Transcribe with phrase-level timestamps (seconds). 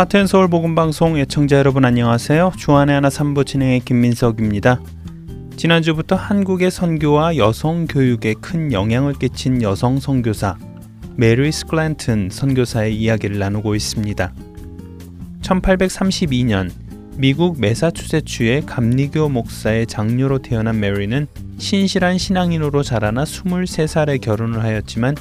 [0.00, 2.52] 하트앤서울 복음방송 애청자 여러분 안녕하세요.
[2.56, 4.80] 주안의 하나 3부 진행의 김민석입니다.
[5.58, 10.56] 지난주부터 한국의 선교와 여성 교육에 큰 영향을 끼친 여성 선교사
[11.16, 14.32] 메리 스클랜튼 선교사의 이야기를 나누고 있습니다.
[15.42, 16.70] 1832년
[17.18, 21.26] 미국 메사추세츠의 감리교 목사의 장녀로 태어난 메리는
[21.58, 25.14] 신실한 신앙인으로 자라나 23살에 결혼을 하였지만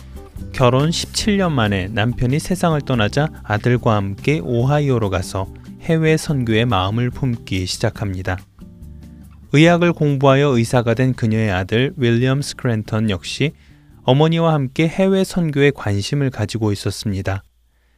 [0.52, 8.38] 결혼 17년 만에 남편이 세상을 떠나자 아들과 함께 오하이오로 가서 해외 선교에 마음을 품기 시작합니다.
[9.54, 13.54] 의학을 공부하여 의사가 된 그녀의 아들 윌리엄 스크랜턴 역시
[14.04, 17.44] 어머니와 함께 해외 선교에 관심을 가지고 있었습니다.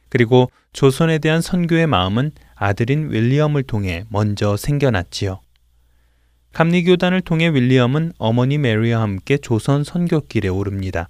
[0.08, 5.40] 그리고 조선에 대한 선교의 마음은 아들인 윌리엄을 통해 먼저 생겨났지요.
[6.52, 11.08] 감리교단을 통해 윌리엄은 어머니 메리와 함께 조선 선교길에 오릅니다.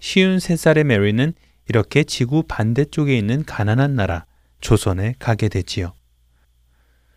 [0.00, 1.32] 쉬운 세살의 메리는
[1.68, 4.24] 이렇게 지구 반대쪽에 있는 가난한 나라
[4.60, 5.92] 조선에 가게 되지요.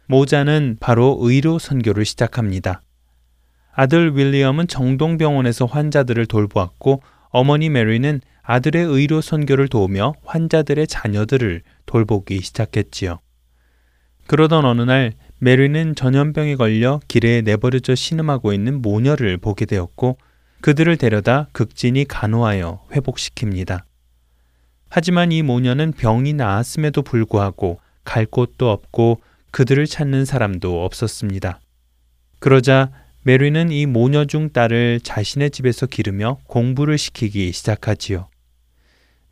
[0.07, 2.81] 모자는 바로 의료 선교를 시작합니다.
[3.73, 13.19] 아들 윌리엄은 정동병원에서 환자들을 돌보았고 어머니 메리는 아들의 의료 선교를 도우며 환자들의 자녀들을 돌보기 시작했지요.
[14.27, 20.17] 그러던 어느 날 메리는 전염병에 걸려 길에 내버려져 신음하고 있는 모녀를 보게 되었고
[20.61, 23.83] 그들을 데려다 극진히 간호하여 회복시킵니다.
[24.89, 31.59] 하지만 이 모녀는 병이 나았음에도 불구하고 갈 곳도 없고 그들을 찾는 사람도 없었습니다.
[32.39, 32.91] 그러자
[33.23, 38.27] 메리는 이 모녀 중 딸을 자신의 집에서 기르며 공부를 시키기 시작하지요.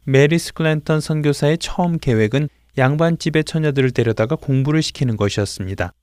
[0.05, 5.93] 메리 스크랜턴 선교사의 처음 계획은 양반집의 처녀들을 데려다가 공부를 시키는 것이었습니다.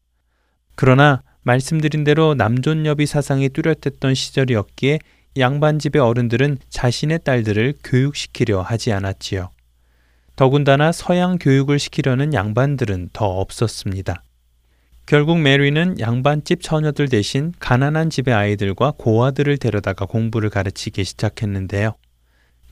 [0.75, 4.99] 그러나 말씀드린 대로 남존여비 사상이 뚜렷했던 시절이었기에
[5.39, 9.51] 양반 집의 어른들은 자신의 딸들을 교육시키려 하지 않았지요.
[10.37, 14.23] 더군다나 서양 교육을 시키려는 양반들은 더 없었습니다.
[15.07, 21.95] 결국 메리는 양반집 처녀들 대신 가난한 집의 아이들과 고아들을 데려다가 공부를 가르치기 시작했는데요.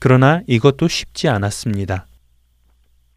[0.00, 2.06] 그러나 이것도 쉽지 않았습니다.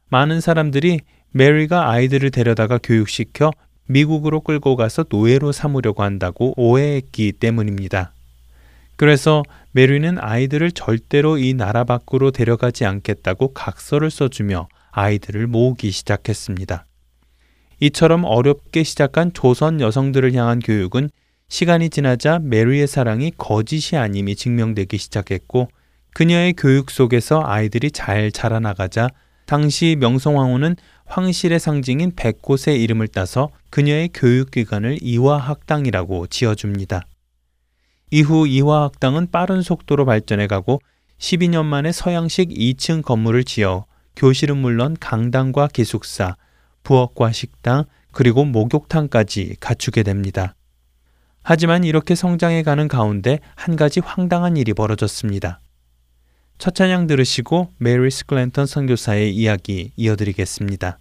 [0.10, 3.52] 많은 사람들이 메리가 아이들을 데려다가 교육시켜
[3.88, 8.14] 미국으로 끌고 가서 노예로 삼으려고 한다고 오해했기 때문입니다.
[8.98, 16.86] 그래서 메리는 아이들을 절대로 이 나라 밖으로 데려가지 않겠다고 각서를 써주며 아이들을 모으기 시작했습니다.
[17.80, 21.12] 이처럼 어렵게 시작한 조선 여성들을 향한 교육은
[21.48, 25.70] 시간이 지나자 메리의 사랑이 거짓이 아님이 증명되기 시작했고
[26.16, 29.10] 그녀의 교육 속에서 아이들이 잘 자라나가자
[29.46, 30.76] 당시 명성황후는
[31.06, 37.04] 황실의 상징인 백곳의 이름을 따서 그녀의 교육기관을 이화학당이라고 지어줍니다.
[38.10, 40.82] 이후 이화학당은 빠른 속도로 발전해 가고
[41.20, 43.86] 12년 만에 서양식 2층 건물을 지어
[44.16, 46.36] 교실은 물론 강당과 기숙사,
[46.84, 50.56] 부엌과 식당, 그리고 목욕탕까지 갖추게 됩니다.
[51.44, 55.60] 하지만 이렇게 성장해 가는 가운데 한 가지 황당한 일이 벌어졌습니다.
[56.58, 61.00] 첫 찬양 들으시고 메리 스클랜턴 선교사의 이야기 이어드리겠습니다.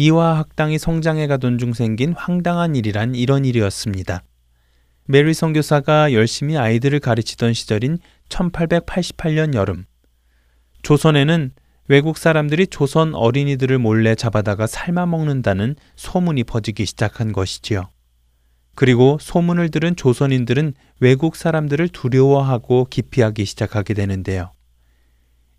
[0.00, 4.22] 이화 학당이 성장해 가던 중 생긴 황당한 일이란 이런 일이었습니다.
[5.06, 9.86] 메리 선교사가 열심히 아이들을 가르치던 시절인 1888년 여름.
[10.82, 11.50] 조선에는
[11.88, 17.90] 외국 사람들이 조선 어린이들을 몰래 잡아다가 삶아 먹는다는 소문이 퍼지기 시작한 것이지요.
[18.76, 24.52] 그리고 소문을 들은 조선인들은 외국 사람들을 두려워하고 기피하기 시작하게 되는데요.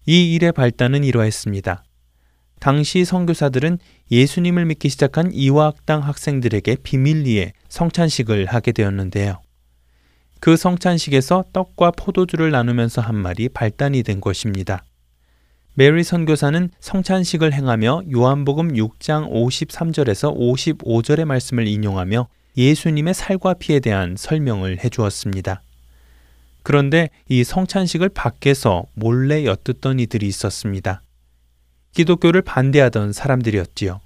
[0.05, 1.83] 이 일의 발단은 이러했습니다.
[2.59, 3.79] 당시 선교사들은
[4.11, 9.41] 예수님을 믿기 시작한 이화학당 학생들에게 비밀리에 성찬식을 하게 되었는데요.
[10.39, 14.83] 그 성찬식에서 떡과 포도주를 나누면서 한 말이 발단이 된 것입니다.
[15.73, 24.83] 메리 선교사는 성찬식을 행하며 요한복음 6장 53절에서 55절의 말씀을 인용하며 예수님의 살과 피에 대한 설명을
[24.83, 25.61] 해 주었습니다.
[26.63, 31.01] 그런데 이 성찬식을 밖에서 몰래 엿듣던 이들이 있었습니다.
[31.93, 33.99] 기독교를 반대하던 사람들이었지요.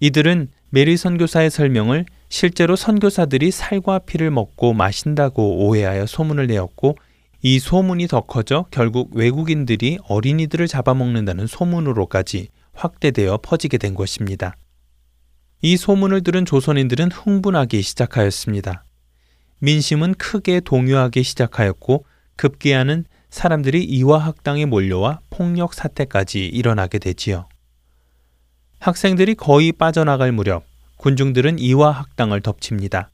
[0.00, 6.96] 이들은 메리 선교사의 설명을 실제로 선교사들이 살과 피를 먹고 마신다고 오해하여 소문을 내었고
[7.42, 14.56] 이 소문이 더 커져 결국 외국인들이 어린이들을 잡아먹는다는 소문으로까지 확대되어 퍼지게 된 것입니다.
[15.62, 18.84] 이 소문을 들은 조선인들은 흥분하기 시작하였습니다.
[19.60, 22.04] 민심은 크게 동요하기 시작하였고
[22.36, 27.46] 급기야는 사람들이 이화 학당에 몰려와 폭력 사태까지 일어나게 되지요.
[28.78, 30.64] 학생들이 거의 빠져나갈 무렵
[30.96, 33.10] 군중들은 이화 학당을 덮칩니다.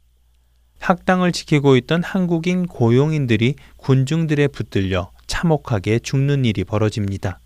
[0.79, 7.41] 학당을 지키고 있던 한국인 고용인들이 군중들에 붙들려 참혹하게 죽는 일이 벌어집니다.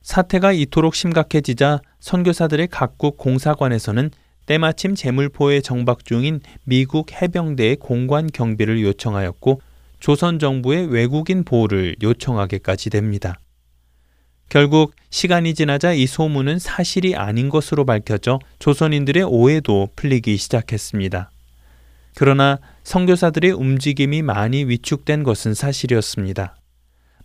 [0.00, 4.10] 사태가 이토록 심각해지자 선교사들의 각국 공사관에서는
[4.46, 9.60] 때마침 제물포에 정박 중인 미국 해병대의 공관 경비를 요청하였고
[10.02, 13.38] 조선 정부의 외국인 보호를 요청하게까지 됩니다.
[14.48, 21.30] 결국 시간이 지나자 이 소문은 사실이 아닌 것으로 밝혀져 조선인들의 오해도 풀리기 시작했습니다.
[22.16, 26.56] 그러나 선교사들의 움직임이 많이 위축된 것은 사실이었습니다.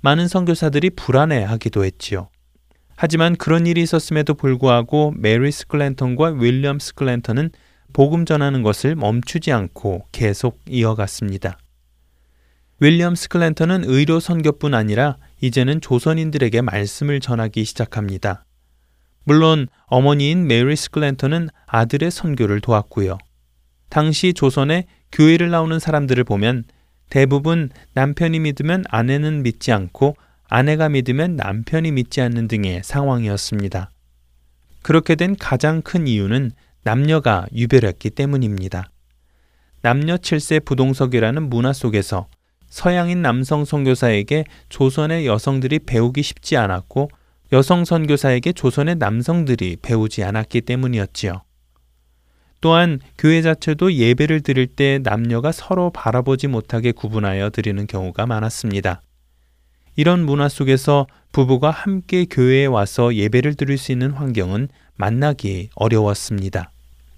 [0.02, 2.30] 많은 선교사들이 불안해하기도 했지요.
[2.96, 7.50] 하지만 그런 일이 있었음에도 불구하고 메리 스크랜턴과 윌리엄 스크랜턴은
[7.94, 11.58] 복음 전하는 것을 멈추지 않고 계속 이어갔습니다.
[12.80, 18.46] 윌리엄 스크랜턴은 의료 선교뿐 아니라 이제는 조선인들에게 말씀을 전하기 시작합니다.
[19.24, 23.18] 물론 어머니인 메리 스크랜턴은 아들의 선교를 도왔고요.
[23.90, 26.66] 당시 조선에 교회를 나오는 사람들을 보면
[27.10, 30.16] 대부분 남편이 믿으면 아내는 믿지 않고
[30.48, 33.90] 아내가 믿으면 남편이 믿지 않는 등의 상황이었습니다.
[34.84, 36.52] 그렇게 된 가장 큰 이유는
[36.84, 38.90] 남녀가 유별했기 때문입니다.
[39.82, 42.28] 남녀 7세 부동석이라는 문화 속에서
[42.70, 47.10] 서양인 남성 선교사에게 조선의 여성들이 배우기 쉽지 않았고
[47.54, 51.42] 여성 선교사에게 조선의 남성들이 배우지 않았기 때문이었지요.
[52.60, 59.02] 또한 교회 자체도 예배를 드릴 때 남녀가 서로 바라보지 못하게 구분하여 드리는 경우가 많았습니다.
[59.96, 66.72] 이런 문화 속에서 부부가 함께 교회에 와서 예배를 드릴 수 있는 환경은 만나기 어려웠습니다.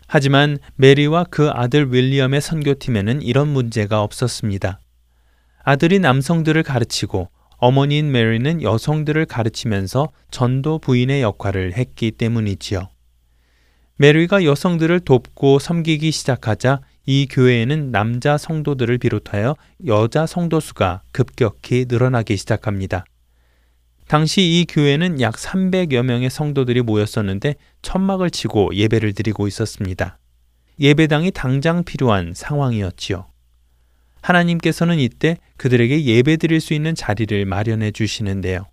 [0.07, 4.79] 하지만 메리와 그 아들 윌리엄의 선교팀에는 이런 문제가 없었습니다.
[5.69, 12.89] 아들이 남성들을 가르치고 어머니인 메리는 여성들을 가르치면서 전도 부인의 역할을 했기 때문이지요.
[13.97, 22.35] 메리가 여성들을 돕고 섬기기 시작하자 이 교회에는 남자 성도들을 비롯하여 여자 성도 수가 급격히 늘어나기
[22.35, 23.05] 시작합니다.
[24.07, 30.17] 당시 이 교회는 약 300여 명의 성도들이 모였었는데 천막을 치고 예배를 드리고 있었습니다.
[30.79, 33.27] 예배당이 당장 필요한 상황이었지요.
[34.21, 38.65] 하나님께서는 이때 그들에게 예배 드릴 수 있는 자리를 마련해 주시는데요.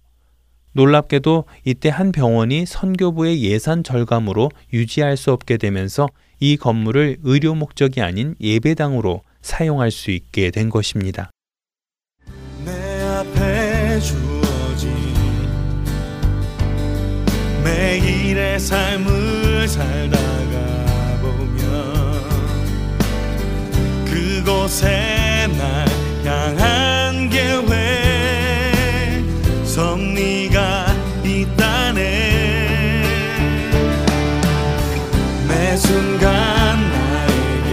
[0.73, 8.03] 놀랍게도 이때 한 병원이 선교부의 예산 절감으로 유지할 수 없게 되면서 이 건물을 의료 목적이
[8.03, 11.31] 아닌 예배당으로 사용할 수 있게 된 것입니다.
[17.65, 21.67] 매일의 삶을 살다가 보면
[24.05, 25.87] 그곳에 날
[26.25, 27.67] 향한 계획.
[29.65, 30.87] 섭리가
[31.23, 32.03] 있다네.
[35.49, 37.71] 매 순간 나에게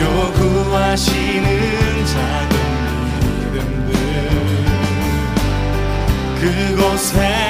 [0.00, 1.46] 요구하시는
[2.06, 2.54] 작은
[3.52, 3.90] 믿음들.
[6.40, 7.45] 그곳에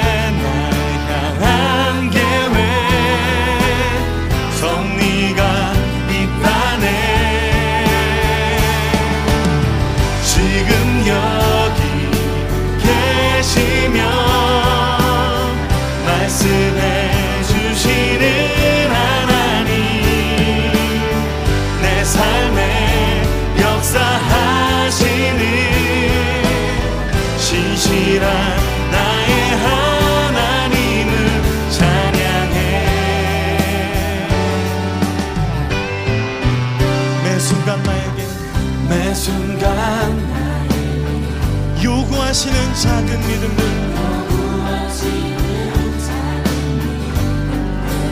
[42.81, 43.55] 작은 믿음을
[43.95, 46.09] 거부하지는 않자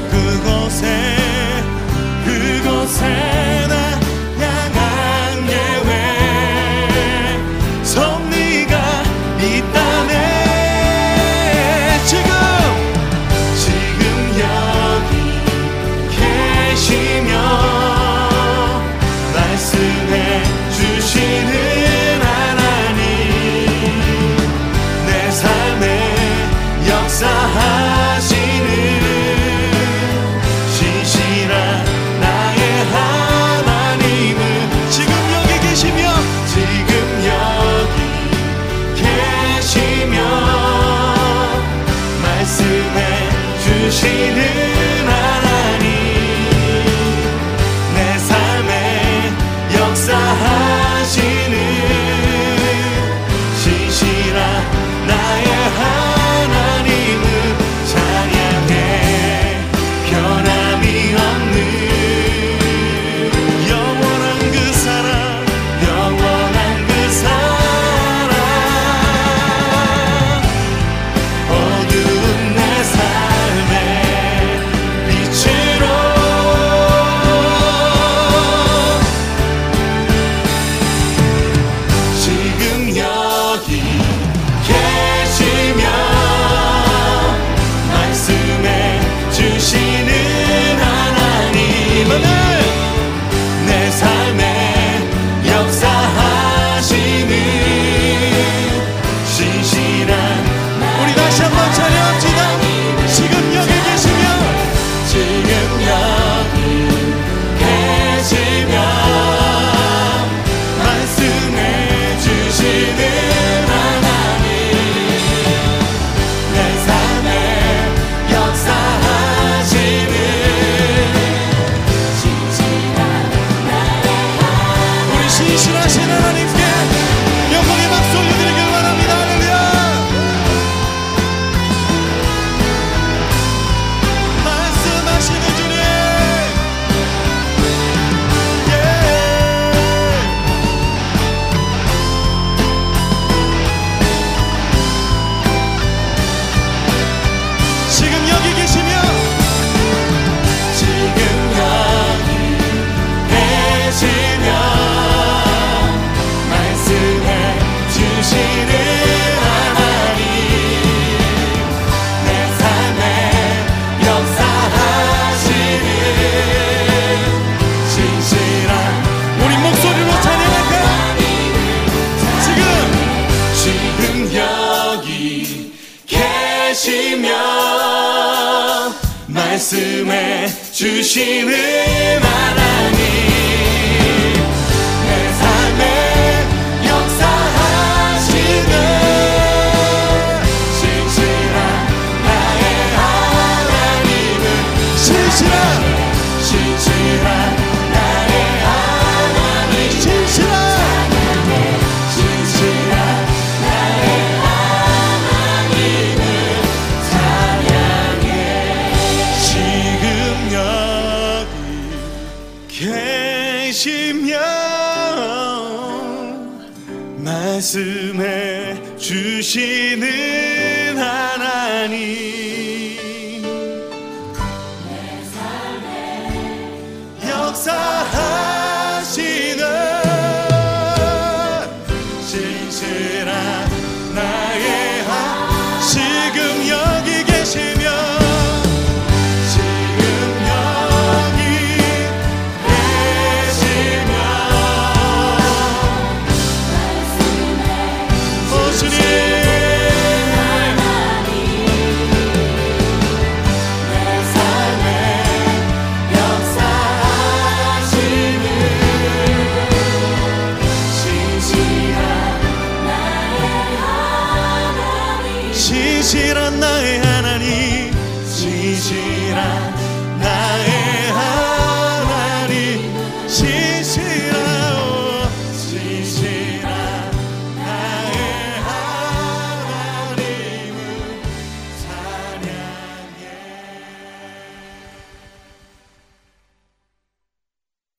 [0.09, 0.83] 그곳에
[2.25, 3.34] 그곳에.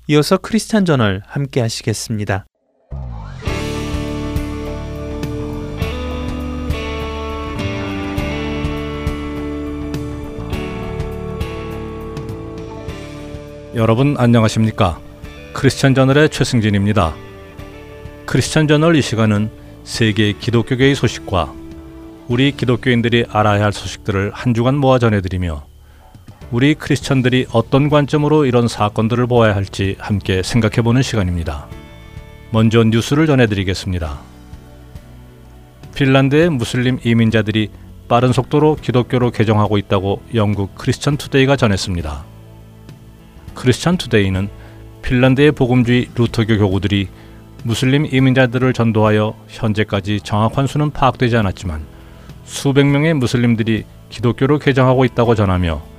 [0.09, 2.47] 이어서 크리스찬 저널 함께 하시겠습니다.
[13.75, 15.01] 여러분 안녕하십니까?
[15.53, 17.13] 크리스천 저널의 최승진입니다.
[18.27, 19.51] 크리스천 저널 이 시간은
[19.83, 21.53] 세계 기독교계의 소식과
[22.29, 25.67] 우리 기독교인들이 알아야 할 소식들을 한 주간 모아 전해드리며
[26.53, 31.67] 우리 크리스천들이 어떤 관점으로 이런 사건들을 보아야 할지 함께 생각해 보는 시간입니다.
[32.53, 34.21] 먼저 뉴스를 전해드리겠습니다.
[35.97, 37.71] 핀란드의 무슬림 이민자들이
[38.07, 42.25] 빠른 속도로 기독교로 개종하고 있다고 영국 크리스천 투데이가 전했습니다.
[43.55, 44.49] 크리스천 투데이는
[45.03, 47.09] 핀란드의 복음주의 루터교 교구들이
[47.65, 51.83] 무슬림 이민자들을 전도하여 현재까지 정확한 수는 파악되지 않았지만
[52.45, 55.96] 수백 명의 무슬림들이 기독교로 개종하고 있다고 전하며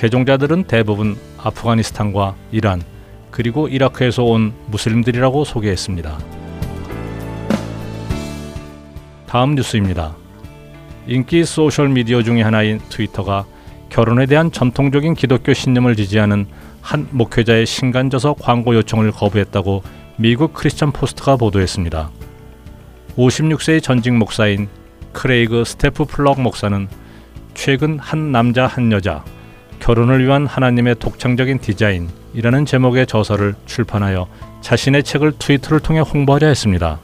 [0.00, 2.82] 개종자들은 대부분 아프가니스탄과 이란
[3.30, 6.18] 그리고 이라크에서 온 무슬림들이라고 소개했습니다.
[9.26, 10.16] 다음 뉴스입니다.
[11.06, 13.44] 인기 소셜 미디어 중의 하나인 트위터가
[13.90, 16.46] 결혼에 대한 전통적인 기독교 신념을 지지하는
[16.80, 19.82] 한 목회자의 신간저서 광고 요청을 거부했다고
[20.16, 22.10] 미국 크리스천 포스트가 보도했습니다.
[23.18, 24.70] 56세의 전직 목사인
[25.12, 26.88] 크레이그 스텔프 플럭 목사는
[27.52, 29.22] 최근 한 남자 한 여자
[29.80, 34.28] 결혼을 위한 하나님의 독창적인 디자인이라는 제목의 저서를 출판하여
[34.60, 37.00] 자신의 책을 트위터를 통해 홍보하려 했습니다.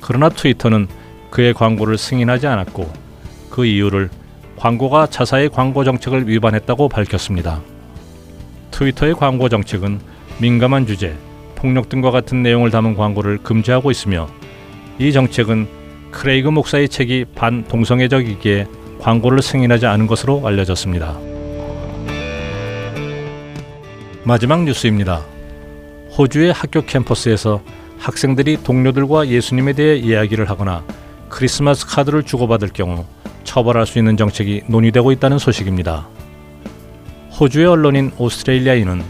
[0.00, 0.88] 그러나 트위터는
[1.30, 2.92] 그의 광고를 승인하지 않았고
[3.50, 4.10] 그 이유를
[4.56, 7.60] 광고가 자사의 광고 정책을 위반했다고 밝혔습니다.
[8.72, 10.00] 트위터의 광고 정책은
[10.38, 11.16] 민감한 주제,
[11.54, 14.28] 폭력 등과 같은 내용을 담은 광고를 금지하고 있으며
[14.98, 15.68] 이 정책은
[16.10, 18.66] 크레이그 목사의 책이 반동성애적이기에
[19.00, 21.31] 광고를 승인하지 않은 것으로 알려졌습니다.
[24.24, 25.20] 마지막 뉴스입니다.
[26.16, 27.60] 호주의 학교 캠퍼스에서
[27.98, 30.84] 학생들이 동료들과 예수님에 대해 이야기를 하거나
[31.28, 33.04] 크리스마스 카드를 주고받을 경우
[33.42, 36.06] 처벌할 수 있는 정책이 논의되고 있다는 소식입니다.
[37.40, 39.02] 호주의 언론인 오스트레일리아인은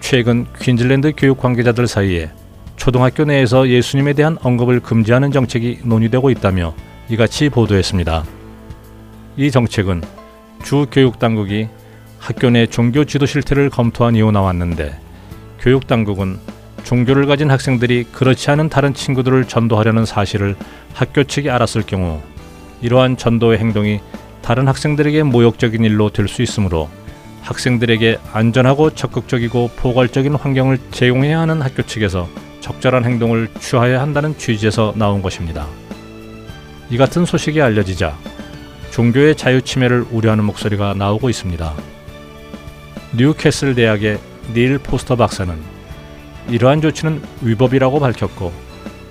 [0.00, 2.30] 최근 퀸즐랜드 교육 관계자들 사이에
[2.76, 6.74] 초등학교 내에서 예수님에 대한 언급을 금지하는 정책이 논의되고 있다며
[7.08, 8.24] 이같이 보도했습니다.
[9.38, 10.02] 이 정책은
[10.62, 11.68] 주 교육 당국이
[12.22, 14.96] 학교 내 종교 지도 실태를 검토한 이후 나왔는데
[15.58, 16.38] 교육 당국은
[16.84, 20.54] 종교를 가진 학생들이 그렇지 않은 다른 친구들을 전도하려는 사실을
[20.94, 22.22] 학교 측이 알았을 경우
[22.80, 24.00] 이러한 전도의 행동이
[24.40, 26.88] 다른 학생들에게 모욕적인 일로 될 수 있으므로
[27.42, 32.28] 학생들에게 안전하고 적극적이고 포괄적인 환경을 제공해야 하는 학교 측에서
[32.60, 35.66] 적절한 행동을 취하여야 한다는 취지에서 나온 것입니다.
[36.88, 38.16] 이 같은 소식이 알려지자
[38.92, 41.74] 종교의 자유 침해를 우려하는 목소리가 나오고 있습니다.
[43.14, 44.18] 뉴캐슬 대학의
[44.54, 45.54] 닐 포스터 박사는
[46.48, 48.52] 이러한 조치는 위법이라고 밝혔고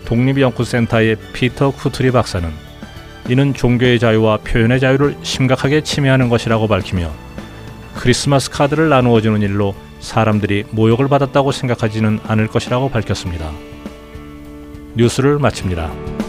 [0.06, 2.50] 독립연구센터의 피터 쿠트리 박사는
[3.30, 7.12] 이는 종교의 자유와 표현의 자유를 심각하게 침해하는 것이라고 밝히며
[7.96, 13.52] 크리스마스 카드를 나누어 주는 일로 사람들이 모욕을 받았다고 생각하지는 않을 것이라고 밝혔습니다.
[14.96, 16.21] 뉴스를 마칩니다.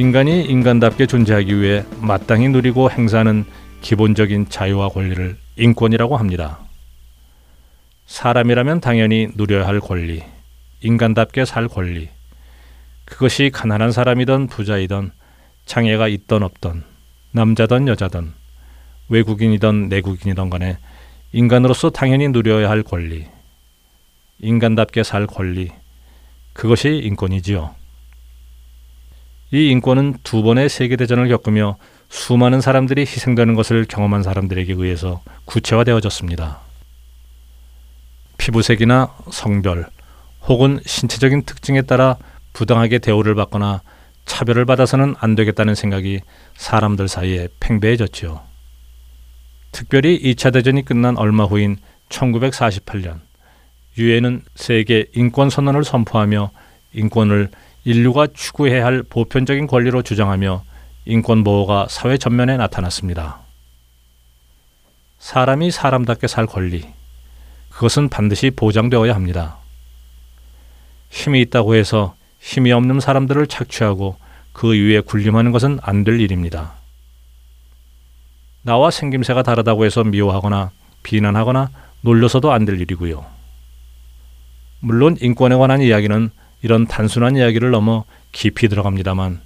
[0.00, 3.44] 인간이 인간답게 존재하기 위해 마땅히 누리고 행사하는
[3.82, 6.58] 기본적인 자유와 권리를 인권이라고 합니다.
[8.06, 10.22] 사람이라면 당연히 누려야 할 권리,
[10.80, 12.08] 인간답게 살 권리.
[13.04, 15.10] 그것이 가난한 사람이든 부자이든
[15.66, 16.82] 장애가 있던 없던
[17.32, 18.32] 남자든 여자든
[19.10, 20.78] 외국인이든 내국인이든 간에
[21.32, 23.26] 인간으로서 당연히 누려야 할 권리.
[24.38, 25.68] 인간답게 살 권리.
[26.54, 27.79] 그것이 인권이지요.
[29.52, 31.76] 이 인권은 두 번의 세계대전을 겪으며
[32.08, 36.60] 수많은 사람들이 희생되는 것을 경험한 사람들에게 의해서 구체화되어졌습니다.
[38.38, 39.86] 피부색이나 성별
[40.46, 42.16] 혹은 신체적인 특징에 따라
[42.52, 43.82] 부당하게 대우를 받거나
[44.24, 46.20] 차별을 받아서는 안 되겠다는 생각이
[46.56, 48.40] 사람들 사이에 팽배해졌지요.
[49.72, 51.76] 특별히 2차 대전이 끝난 얼마 후인
[52.08, 53.20] 1948년
[53.98, 56.50] 유엔은 세계 인권 선언을 선포하며
[56.92, 57.50] 인권을
[57.90, 60.62] 인류가 추구해야 할 보편적인 권리로 주장하며
[61.06, 63.40] 인권 보호가 사회 전면에 나타났습니다.
[65.18, 66.86] 사람이 사람답게 살 권리,
[67.70, 69.58] 그것은 반드시 보장되어야 합니다.
[71.10, 74.16] 힘이 있다고 해서 힘이 없는 사람들을 착취하고
[74.52, 76.74] 그 위에 군림하는 것은 안 될 일입니다.
[78.62, 80.70] 나와 생김새가 다르다고 해서 미워하거나
[81.02, 81.70] 비난하거나
[82.02, 83.26] 놀려서도 안 될 일이고요.
[84.78, 86.30] 물론 인권에 관한 이야기는
[86.62, 89.40] 이런 단순한 이야기를 넘어 깊이 들어갑니다만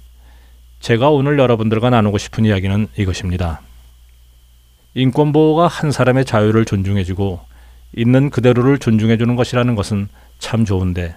[0.79, 3.61] 제가 오늘 여러분들과 나누고 싶은 이야기는 이것입니다.
[4.93, 7.39] 인권 보호가 한 사람의 자유를 존중해주고
[7.97, 11.15] 있는 그대로를 존중해주는 것이라는 것은 참 좋은데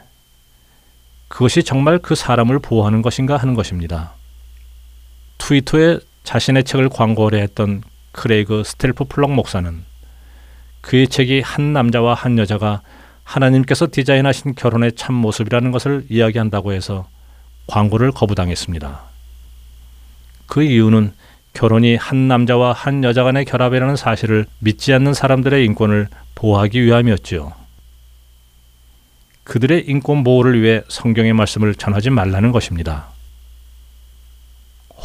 [1.28, 4.12] 그것이 정말 그 사람을 보호하는 것인가 하는 것입니다.
[5.38, 7.82] 트위터에 자신의 책을 광고를 했던
[8.12, 9.84] 크레이그 스텔프 플럭 목사는
[10.80, 12.82] 그의 책이 한 남자와 한 여자가
[13.28, 17.06] 하나님께서 디자인하신 결혼의 참 모습이라는 것을 이야기한다고 해서
[17.66, 19.02] 광고를 거부당했습니다.
[20.46, 21.12] 그 이유는
[21.52, 27.52] 결혼이 한 남자와 한 여자 간의 결합이라는 사실을 믿지 않는 사람들의 인권을 보호하기 위함이었지요.
[29.44, 33.08] 그들의 인권 보호를 위해 성경의 말씀을 전하지 말라는 것입니다.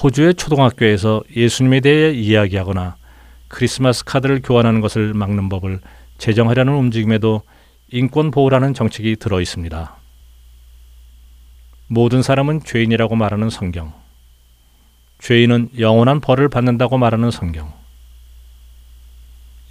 [0.01, 2.95] 호주의 초등학교에서 예수님에 대해 이야기하거나
[3.49, 5.81] 크리스마스 카드를 교환하는 것을 막는 법을
[6.17, 7.41] 제정하려는 움직임에도
[7.91, 9.95] 인권 보호라는 정책이 들어 있습니다.
[11.87, 13.93] 모든 사람은 죄인이라고 말하는 성경.
[15.19, 17.71] 죄인은 영원한 벌을 받는다고 말하는 성경.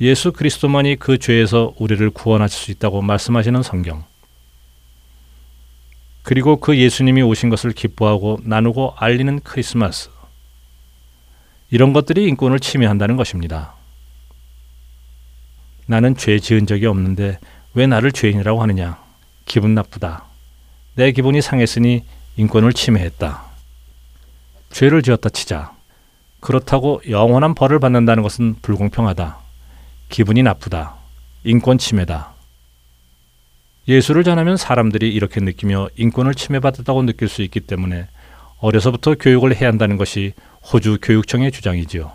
[0.01, 4.05] 예수 그리스도만이 그 죄에서 우리를 구원하실 수 있다고 말씀하시는 성경.
[6.23, 10.11] 그리고 그 예수님이 오신 것을 기뻐하고 나누고 알리는 크리스마스.
[11.71, 13.75] 이런 것들이 인권을 침해한다는 것입니다.
[15.87, 17.39] 나는 죄 지은 적이 없는데
[17.75, 18.99] 왜 나를 죄인이라고 하느냐?
[19.47, 20.25] 기분 나쁘다.
[20.95, 22.05] 내 기분이 상했으니
[22.37, 23.43] 인권을 침해했다.
[24.71, 25.73] 죄를 지었다 치자.
[26.41, 29.39] 그렇다고 영원한 벌을 받는다는 것은 불공평하다.
[30.09, 30.97] 기분이 나쁘다.
[31.45, 32.33] 인권 침해다.
[33.89, 38.07] 예수를 전하면 사람들이 이렇게 느끼며 인권을 침해받았다고 느낄 수 있기 때문에
[38.59, 40.35] 어려서부터 교육을 해야 한다는 것이
[40.73, 42.13] 호주 교육청의 주장이지요.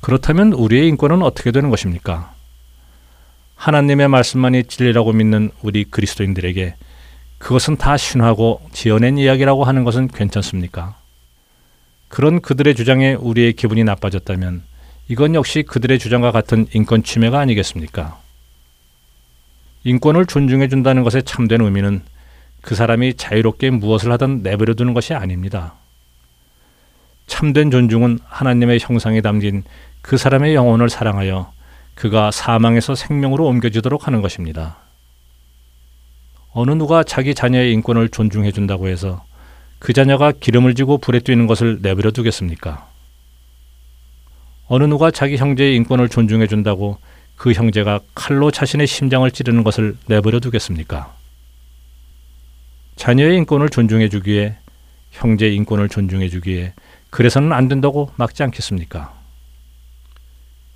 [0.00, 2.35] 그렇다면 우리의 인권은 어떻게 되는 것입니까?
[3.56, 6.74] 하나님의 말씀만이 진리라고 믿는 우리 그리스도인들에게
[7.38, 10.96] 그것은 다 신하고 지어낸 이야기라고 하는 것은 괜찮습니까?
[12.08, 14.62] 그런 그들의 주장에 우리의 기분이 나빠졌다면
[15.08, 18.18] 이건 역시 그들의 주장과 같은 인권 침해가 아니겠습니까?
[19.84, 22.02] 인권을 존중해 준다는 것의 참된 의미는
[22.60, 25.74] 그 사람이 자유롭게 무엇을 하든 내버려 두는 것이 아닙니다.
[27.26, 29.62] 참된 존중은 하나님의 형상에 담긴
[30.02, 31.52] 그 사람의 영혼을 사랑하여
[31.96, 34.76] 그가 사망에서 생명으로 옮겨지도록 하는 것입니다.
[36.52, 39.24] 어느 누가 자기 자녀의 인권을 존중해 준다고 해서
[39.78, 42.86] 그 자녀가 기름을 지고 불에 뛰는 것을 내버려 두겠습니까?
[44.68, 46.98] 어느 누가 자기 형제의 인권을 존중해 준다고
[47.34, 51.14] 그 형제가 칼로 자신의 심장을 찌르는 것을 내버려 두겠습니까?
[52.96, 54.56] 자녀의 인권을 존중해 주기에
[55.12, 56.74] 형제의 인권을 존중해 주기에
[57.08, 59.15] 그래서는 안 된다고 막지 않겠습니까?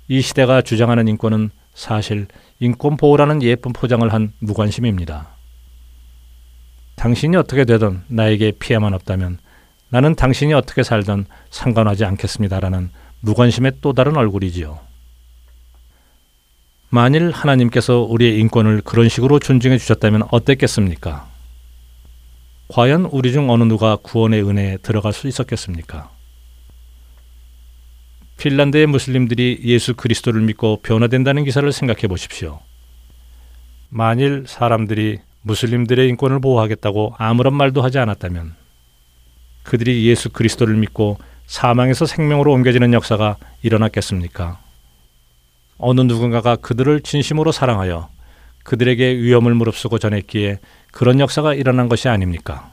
[0.07, 2.27] 이 시대가 주장하는 인권은 사실
[2.59, 5.29] 인권 보호라는 예쁜 포장을 한 무관심입니다.
[6.95, 9.39] 당신이 어떻게 되든 나에게 피해만 없다면
[9.89, 14.79] 나는 당신이 어떻게 살든 상관하지 않겠습니다라는 무관심의 또 다른 얼굴이지요.
[16.89, 21.27] 만일 하나님께서 우리의 인권을 그런 식으로 존중해 주셨다면 어땠겠습니까?
[22.67, 26.09] 과연 우리 중 어느 누가 구원의 은혜에 들어갈 수 있었겠습니까?
[28.41, 32.59] 핀란드의 무슬림들이 예수 그리스도를 믿고 변화된다는 기사를 생각해 보십시오.
[33.89, 38.55] 만일 사람들이 무슬림들의 인권을 보호하겠다고 아무런 말도 하지 않았다면
[39.61, 44.59] 그들이 예수 그리스도를 믿고 사망에서 생명으로 옮겨지는 역사가 일어났겠습니까?
[45.77, 48.09] 어느 누군가가 그들을 진심으로 사랑하여
[48.63, 50.57] 그들에게 위험을 무릅쓰고 전했기에
[50.91, 52.71] 그런 역사가 일어난 것이 아닙니까?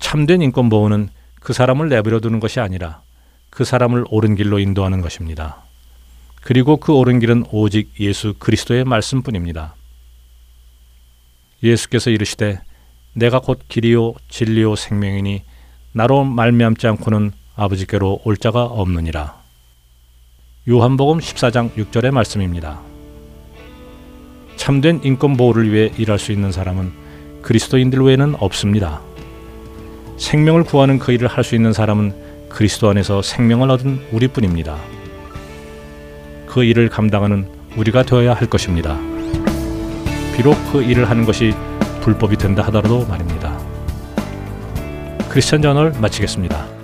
[0.00, 3.03] 참된 인권 보호는 그 사람을 내버려 두는 것이 아니라
[3.54, 5.58] 그 사람을 옳은 길로 인도하는 것입니다.
[6.42, 9.76] 그리고 그 옳은 길은 오직 예수 그리스도의 말씀뿐입니다.
[11.62, 12.60] 예수께서 이르시되
[13.14, 15.44] 내가 곧 길이요 진리요 생명이니
[15.92, 19.40] 나로 말미암지 않고는 아버지께로 올 자가 없느니라.
[20.68, 22.80] 요한복음 14장 6절의 말씀입니다.
[24.56, 26.92] 참된 인권 보호를 위해 일할 수 있는 사람은
[27.42, 29.00] 그리스도인들 외에는 없습니다.
[30.18, 32.23] 생명을 구하는 그 일을 할 수 있는 사람은
[32.54, 34.76] 그리스도 안에서 생명을 얻은 우리뿐입니다.
[36.46, 38.96] 그 일을 감당하는 우리가 되어야 할 것입니다.
[40.36, 41.52] 비록 그 일을 하는 것이
[42.00, 43.58] 불법이 된다 하더라도 말입니다.
[45.28, 46.83] 크리스천 저널 마치겠습니다.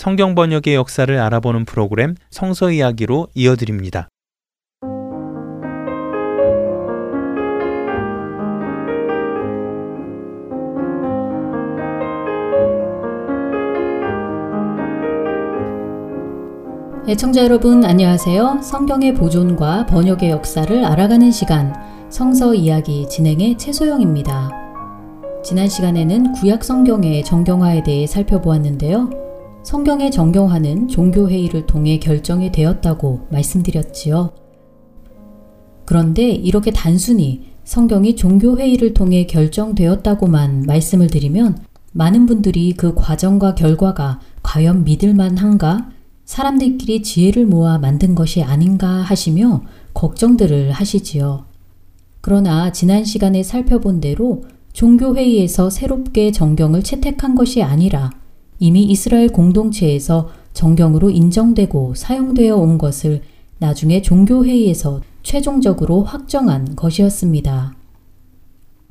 [0.00, 4.08] 성경 번역의 역사를 알아보는 프로그램 성서 이야기로 이어드립니다.
[17.06, 18.60] 애청자 여러분 안녕하세요.
[18.62, 21.74] 성경의 보존과 번역의 역사를 알아가는 시간
[22.08, 24.50] 성서 이야기 진행의 최소영입니다.
[25.44, 29.29] 지난 시간에는 구약 성경의 정경화에 대해 살펴보았는데요.
[29.62, 34.32] 성경의 정경화는 종교회의를 통해 결정이 되었다고 말씀드렸지요.
[35.84, 41.58] 그런데 이렇게 단순히 성경이 종교회의를 통해 결정되었다고만 말씀을 드리면
[41.92, 45.90] 많은 분들이 그 과정과 결과가 과연 믿을만 한가?
[46.24, 49.62] 사람들끼리 지혜를 모아 만든 것이 아닌가 하시며
[49.94, 51.44] 걱정들을 하시지요.
[52.20, 58.10] 그러나 지난 시간에 살펴본 대로 종교회의에서 새롭게 정경을 채택한 것이 아니라
[58.60, 63.22] 이미 이스라엘 공동체에서 정경으로 인정되고 사용되어 온 것을
[63.58, 67.74] 나중에 종교회의에서 최종적으로 확정한 것이었습니다.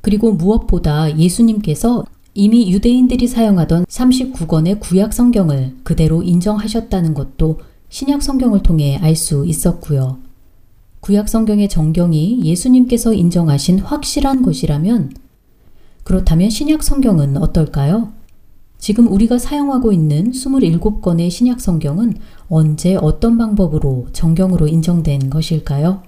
[0.02, 2.04] 그리고 무엇보다 예수님께서
[2.34, 10.18] 이미 유대인들이 사용하던 39권의 구약 성경을 그대로 인정하셨다는 것도 신약 성경을 통해 알 수 있었고요.
[11.00, 15.12] 구약 성경의 정경이 예수님께서 인정하신 확실한 것이라면
[16.04, 18.12] 그렇다면 신약 성경은 어떨까요?
[18.80, 22.14] 지금 우리가 사용하고 있는 27권의 신약 성경은
[22.48, 26.02] 언제 어떤 방법으로 정경으로 인정된 것일까요?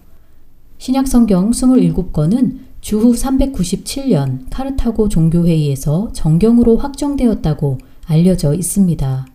[0.79, 9.27] 신약 성경 27권은 주후 397년 카르타고 종교회의에서 정경으로 확정되었다고 알려져 있습니다.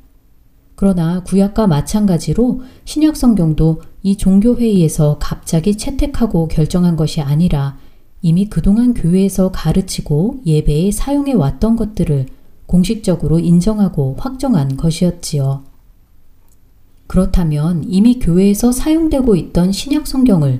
[0.75, 7.77] 그러나 구약과 마찬가지로 신약 성경도 이 종교회의에서 갑자기 채택하고 결정한 것이 아니라
[8.23, 12.25] 이미 그동안 교회에서 가르치고 예배에 사용해 왔던 것들을
[12.67, 15.63] 공식적으로 인정하고 확정한 것이었지요.
[17.07, 20.59] 그렇다면 이미 교회에서 사용되고 있던 신약 성경을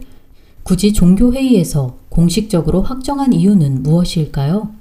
[0.63, 4.72] 굳이 종교회의에서 공식적으로 확정한 이유는 무엇일까요?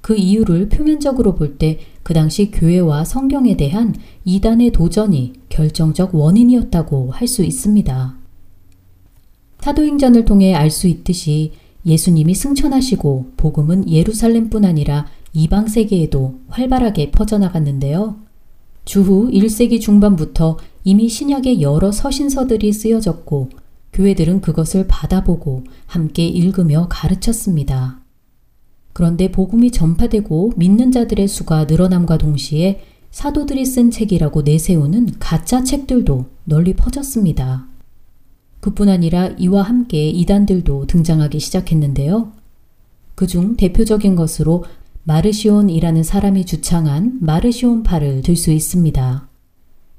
[0.00, 7.28] 그 이유를 표면적으로 볼 때 그 당시 교회와 성경에 대한 이단의 도전이 결정적 원인이었다고 할
[7.28, 8.16] 수 있습니다.
[9.60, 11.52] 사도행전을 통해 알 수 있듯이
[11.86, 18.16] 예수님이 승천하시고 복음은 예루살렘뿐 아니라 이방 세계에도 활발하게 퍼져나갔는데요.
[18.84, 23.50] 주후 1세기 중반부터 이미 신약의 여러 서신서들이 쓰여졌고
[23.92, 28.00] 교회들은 그것을 받아보고 함께 읽으며 가르쳤습니다.
[28.92, 36.74] 그런데 복음이 전파되고 믿는 자들의 수가 늘어남과 동시에 사도들이 쓴 책이라고 내세우는 가짜 책들도 널리
[36.74, 37.66] 퍼졌습니다.
[38.60, 42.32] 그뿐 아니라 이와 함께 이단들도 등장하기 시작했는데요.
[43.14, 44.64] 그중 대표적인 것으로
[45.04, 49.28] 마르시온이라는 사람이 주창한 마르시온파를 들 수 있습니다.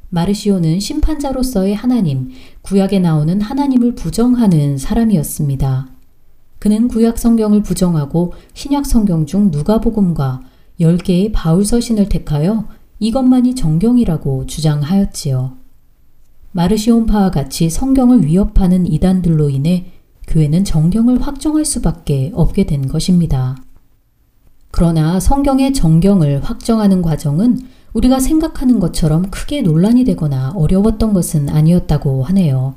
[0.10, 2.30] 마르시오는 심판자로서의 하나님,
[2.62, 5.88] 구약에 나오는 하나님을 부정하는 사람이었습니다.
[6.60, 10.42] 그는 구약 성경을 부정하고 신약 성경 중 누가복음과
[10.80, 15.58] 10개의 바울 서신을 택하여 이것만이 정경이라고 주장하였지요.
[16.54, 19.92] 마르시온파와 같이 성경을 위협하는 이단들로 인해
[20.28, 23.58] 교회는 정경을 확정할 수밖에 없게 된 것입니다.
[24.76, 27.60] 그러나 성경의 정경을 확정하는 과정은
[27.94, 32.74] 우리가 생각하는 것처럼 크게 논란이 되거나 어려웠던 것은 아니었다고 하네요.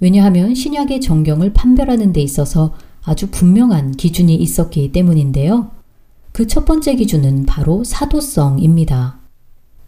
[0.00, 2.72] 왜냐하면 신약의 정경을 판별하는 데 있어서
[3.04, 5.72] 아주 분명한 기준이 있었기 때문인데요.
[6.32, 9.18] 그 첫 번째 기준은 바로 사도성입니다.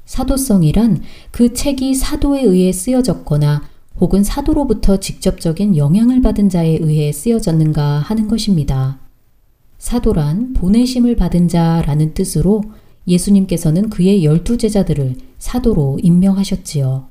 [0.04, 3.62] 사도성이란 그 책이 사도에 의해 쓰여졌거나
[4.00, 8.98] 혹은 사도로부터 직접적인 영향을 받은 자에 의해 쓰여졌는가 하는 것입니다.
[9.78, 12.62] 사도란 보내심을 받은 자라는 뜻으로
[13.06, 17.08] 예수님께서는 그의 열두 제자들을 사도로 임명하셨지요.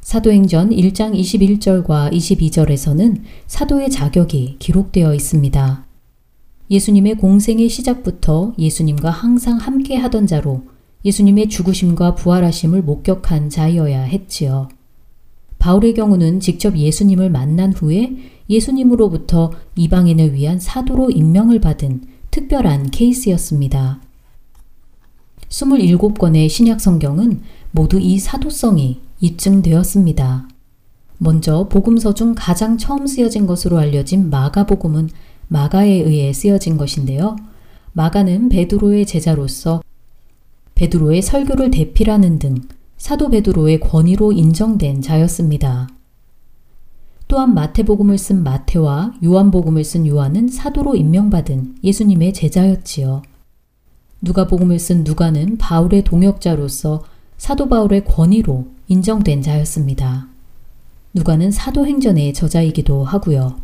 [0.00, 5.86] 사도행전 1장 21절과 22절에서는 사도의 자격이 기록되어 있습니다.
[6.70, 10.62] 예수님의 공생의 시작부터 예수님과 항상 함께 하던 자로
[11.04, 14.68] 예수님의 죽으심과 부활하심을 목격한 자여야 했지요.
[15.58, 18.16] 바울의 경우는 직접 예수님을 만난 후에
[18.48, 24.00] 예수님으로부터 이방인을 위한 사도로 임명을 받은 특별한 케이스였습니다.
[25.48, 30.48] 27권의 신약 성경은 모두 이 사도성이 입증되었습니다.
[31.18, 35.10] 먼저 복음서 중 가장 처음 쓰여진 것으로 알려진 마가복음은
[35.48, 37.36] 마가에 의해 쓰여진 것인데요.
[37.92, 39.82] 마가는 베드로의 제자로서
[40.76, 42.54] 베드로의 설교를 대필하는 등
[42.98, 45.88] 사도 베드로의 권위로 인정된 자였습니다.
[47.28, 53.22] 또한 마태복음을 쓴 마태와 요한복음을 쓴 요한은 사도로 임명받은 예수님의 제자였지요.
[54.20, 57.04] 누가복음을 쓴 누가는 바울의 동역자로서
[57.36, 60.26] 사도 바울의 권위로 인정된 자였습니다.
[61.14, 63.60] 누가는 사도행전의 저자이기도 하고요.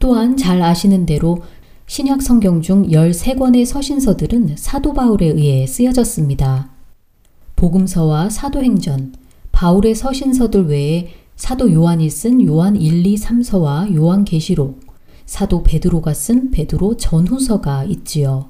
[0.00, 1.42] 또한 잘 아시는 대로
[1.86, 6.79] 신약 성경 중 13권의 서신서들은 사도 바울에 의해 쓰여졌습니다.
[7.60, 9.12] 복음서와 사도행전,
[9.52, 14.80] 바울의 서신서들 외에 사도 요한이 쓴 요한 1, 2, 3서와 요한 계시록,
[15.26, 18.48] 사도 베드로가 쓴 베드로 전후서가 있지요.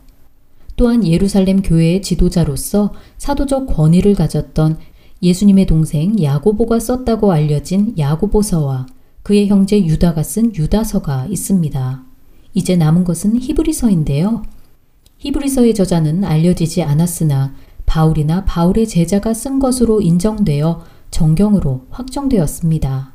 [0.77, 4.79] 또한 예루살렘 교회의 지도자로서 사도적 권위를 가졌던
[5.21, 8.87] 예수님의 동생 야고보가 썼다고 알려진 야고보서와
[9.25, 12.05] 그의 형제 유다가 쓴 유다서가 있습니다.
[12.55, 14.43] 이제 남은 것은 히브리서인데요.
[15.19, 17.55] 히브리서의 저자는 알려지지 않았으나
[17.91, 23.13] 바울이나 바울의 제자가 쓴 것으로 인정되어 정경으로 확정되었습니다.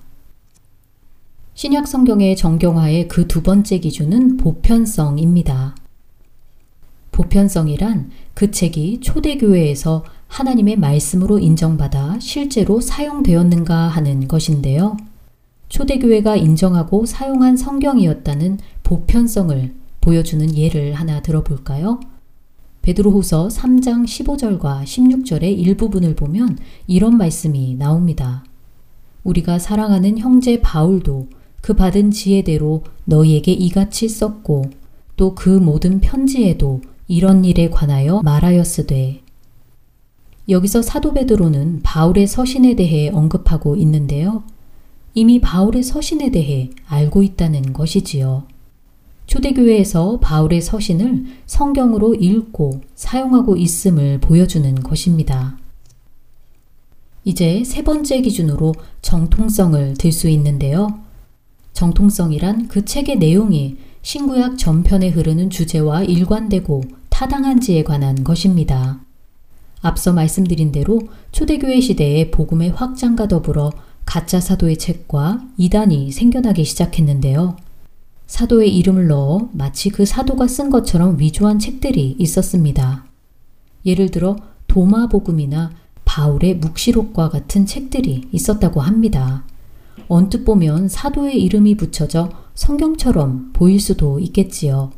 [1.53, 5.77] 신약 성경의 정경화의 그 두 번째 기준은 보편성입니다.
[7.13, 14.97] 보편성이란 그 책이 초대교회에서 하나님의 말씀으로 인정받아 실제로 사용되었는가 하는 것인데요.
[15.69, 22.01] 초대교회가 인정하고 사용한 성경이었다는 보편성을 보여주는 예를 하나 들어볼까요?
[22.85, 28.45] 베드로후서 3장 15절과 16절의 일부분을 보면 이런 말씀이 나옵니다.
[29.23, 31.27] 우리가 사랑하는 형제 바울도
[31.61, 34.65] 그 받은 지혜대로 너희에게 이같이 썼고
[35.17, 39.21] 또 그 모든 편지에도 이런 일에 관하여 말하였으되
[40.47, 44.43] 여기서 사도 베드로는 바울의 서신에 대해 언급하고 있는데요.
[45.15, 48.43] 이미 바울의 서신에 대해 알고 있다는 것이지요.
[49.27, 55.57] 초대교회에서 바울의 서신을 성경으로 읽고 사용하고 있음을 보여주는 것입니다.
[57.23, 60.99] 이제 세 번째 기준으로 정통성을 들 수 있는데요.
[61.73, 68.99] 정통성이란 그 책의 내용이 신구약 전편에 흐르는 주제와 일관되고 타당한지에 관한 것입니다.
[69.81, 71.01] 앞서 말씀드린 대로
[71.31, 73.71] 초대교회 시대의 복음의 확장과 더불어
[74.05, 77.57] 가짜 사도의 책과 이단이 생겨나기 시작했는데요.
[78.27, 83.05] 사도의 이름을 넣어 마치 그 사도가 쓴 것처럼 위조한 책들이 있었습니다.
[83.85, 84.35] 예를 들어
[84.67, 85.71] 도마복음이나
[86.05, 89.45] 바울의 묵시록과 같은 책들이 있었다고 합니다.
[90.07, 94.91] 언뜻 보면 사도의 이름이 붙여져 성경처럼 보일 수도 있겠지요.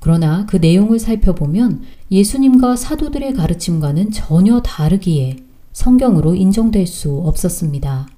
[0.00, 5.38] 그러나 그 내용을 살펴보면 예수님과 사도들의 가르침과는 전혀 다르기에
[5.72, 8.08] 성경으로 인정될 수 없었습니다.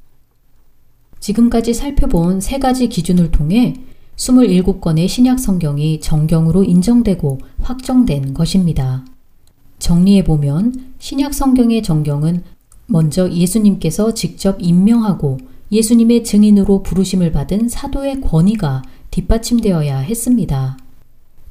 [1.18, 3.74] 지금까지 살펴본 세 가지 기준을 통해
[4.18, 9.04] 27권의 신약 성경이 정경으로 인정되고 확정된 것입니다.
[9.78, 12.42] 정리해보면 신약 성경의 정경은
[12.86, 15.38] 먼저 예수님께서 직접 임명하고
[15.70, 20.78] 예수님의 증인으로 부르심을 받은 사도의 권위가 뒷받침되어야 했습니다.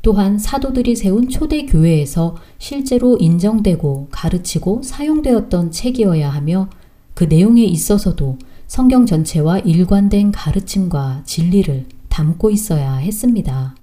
[0.01, 6.69] 또한 사도들이 세운 초대 교회에서 실제로 인정되고 가르치고 사용되었던 책이어야 하며
[7.13, 8.37] 그 내용에 있어서도
[8.67, 11.85] 성경 전체와 일관된 가르침과 진리를
[12.17, 13.75] 담고 있어야 했습니다.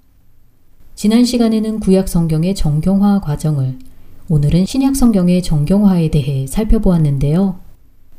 [0.93, 3.79] 지난 시간에는 구약 성경의 정경화 과정을,
[4.27, 7.59] 오늘은 신약 성경의 정경화에 대해 살펴보았는데요.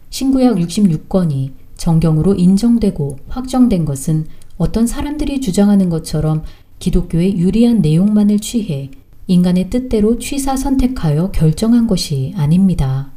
[0.08, 6.44] 신구약 66권이 정경으로 인정되고 확정된 것은 어떤 사람들이 주장하는 것처럼
[6.78, 8.90] 기독교의 유리한 내용만을 취해
[9.26, 13.12] 인간의 뜻대로 취사 선택하여 결정한 것이 아닙니다.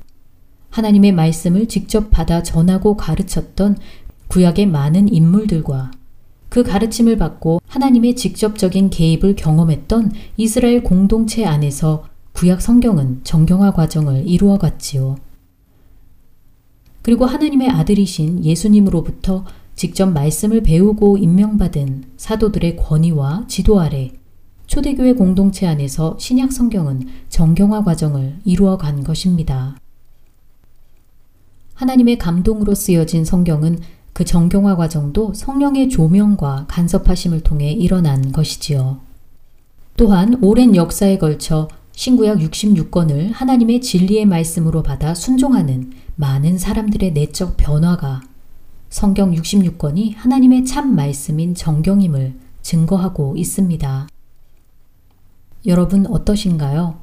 [0.69, 3.77] 하나님의 말씀을 직접 받아 전하고 가르쳤던
[4.27, 5.91] 구약의 많은 인물들과
[6.49, 14.57] 그 가르침을 받고 하나님의 직접적인 개입을 경험했던 이스라엘 공동체 안에서 구약 성경은 정경화 과정을 이루어
[14.57, 15.17] 갔지요.
[17.01, 19.45] 그리고 하나님의 아들이신 예수님으로부터
[19.75, 24.11] 직접 말씀을 배우고 임명받은 사도들의 권위와 지도 아래
[24.67, 29.77] 초대교회 공동체 안에서 신약 성경은 정경화 과정을 이루어 간 것입니다.
[31.73, 33.79] 하나님의 감동으로 쓰여진 성경은
[34.13, 38.99] 그 정경화 과정도 성령의 조명과 간섭하심을 통해 일어난 것이지요.
[39.97, 48.21] 또한 오랜 역사에 걸쳐 신구약 66권을 하나님의 진리의 말씀으로 받아 순종하는 많은 사람들의 내적 변화가
[48.89, 54.07] 성경 66권이 하나님의 참 말씀인 정경임을 증거하고 있습니다.
[55.65, 56.99] 여러분 어떠신가요?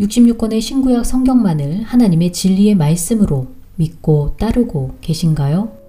[0.00, 3.46] 66권의 신구약 성경만을 하나님의 진리의 말씀으로
[3.76, 5.81] 믿고 따르고 계신가요?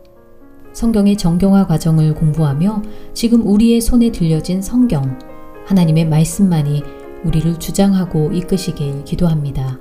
[0.74, 2.82] 성경의 정경화 과정을 공부하며
[3.14, 5.18] 지금 우리의 손에 들려진 성경,
[5.66, 6.84] 하나님의 말씀만이
[7.24, 9.80] 우리를 주장하고 이끄시길 기도합니다.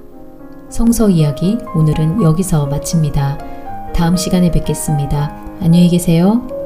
[0.68, 3.38] 성서 이야기 오늘은 여기서 마칩니다.
[3.95, 5.36] 다음 시간에 뵙겠습니다.
[5.61, 6.62] 안녕히 계세요.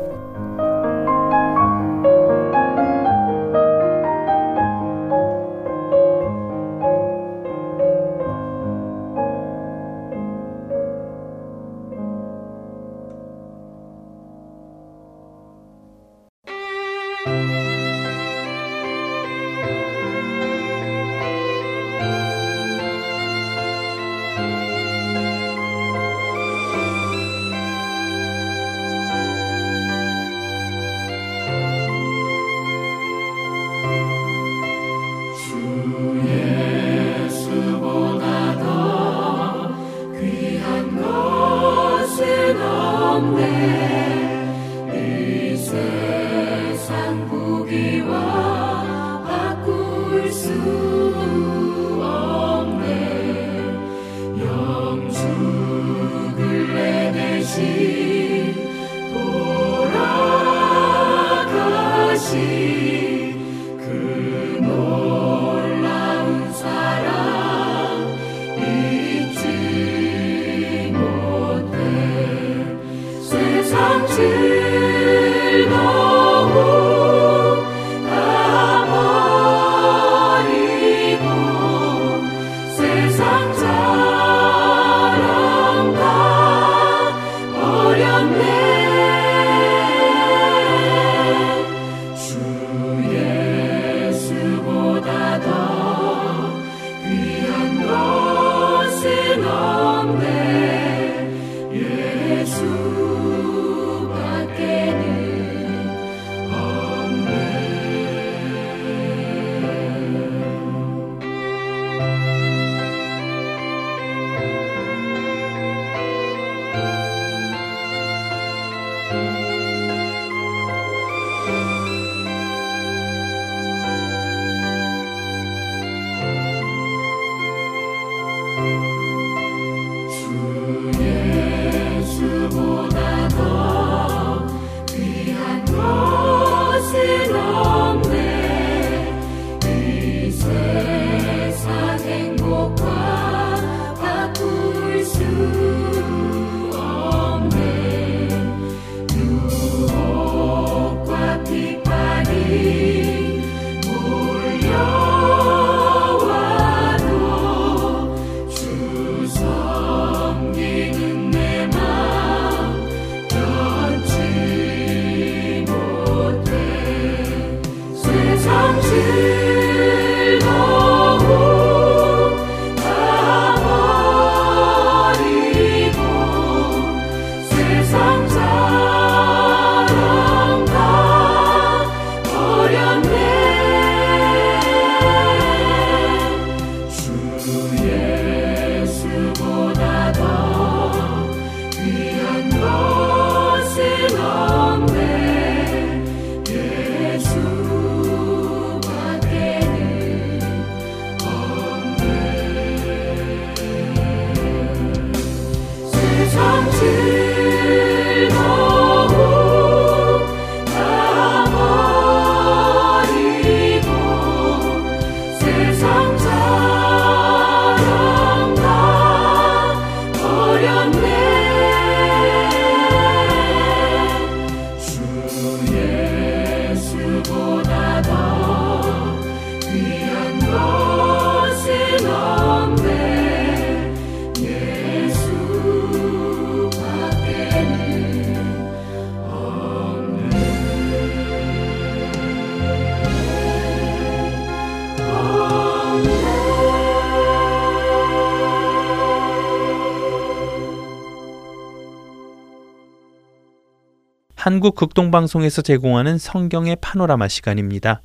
[254.56, 258.00] 한국 극동방송에서 제공하는 성경의 파노라마 시간입니다.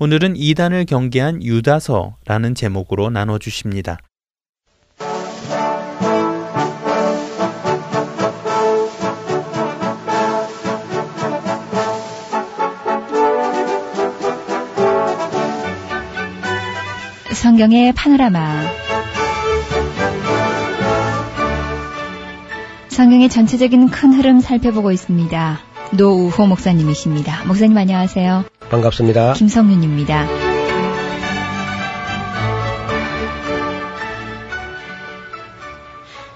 [0.00, 3.98] 오늘은 이단을 경계한 유다서라는 제목으로 나눠주십니다.
[17.32, 18.62] 성경의 파노라마
[22.88, 25.63] 성경의 전체적인 큰 흐름 살펴보고 있습니다.
[25.96, 27.44] 노우호 목사님이십니다.
[27.44, 28.44] 목사님 안녕하세요.
[28.68, 29.34] 반갑습니다.
[29.34, 30.26] 김성윤입니다.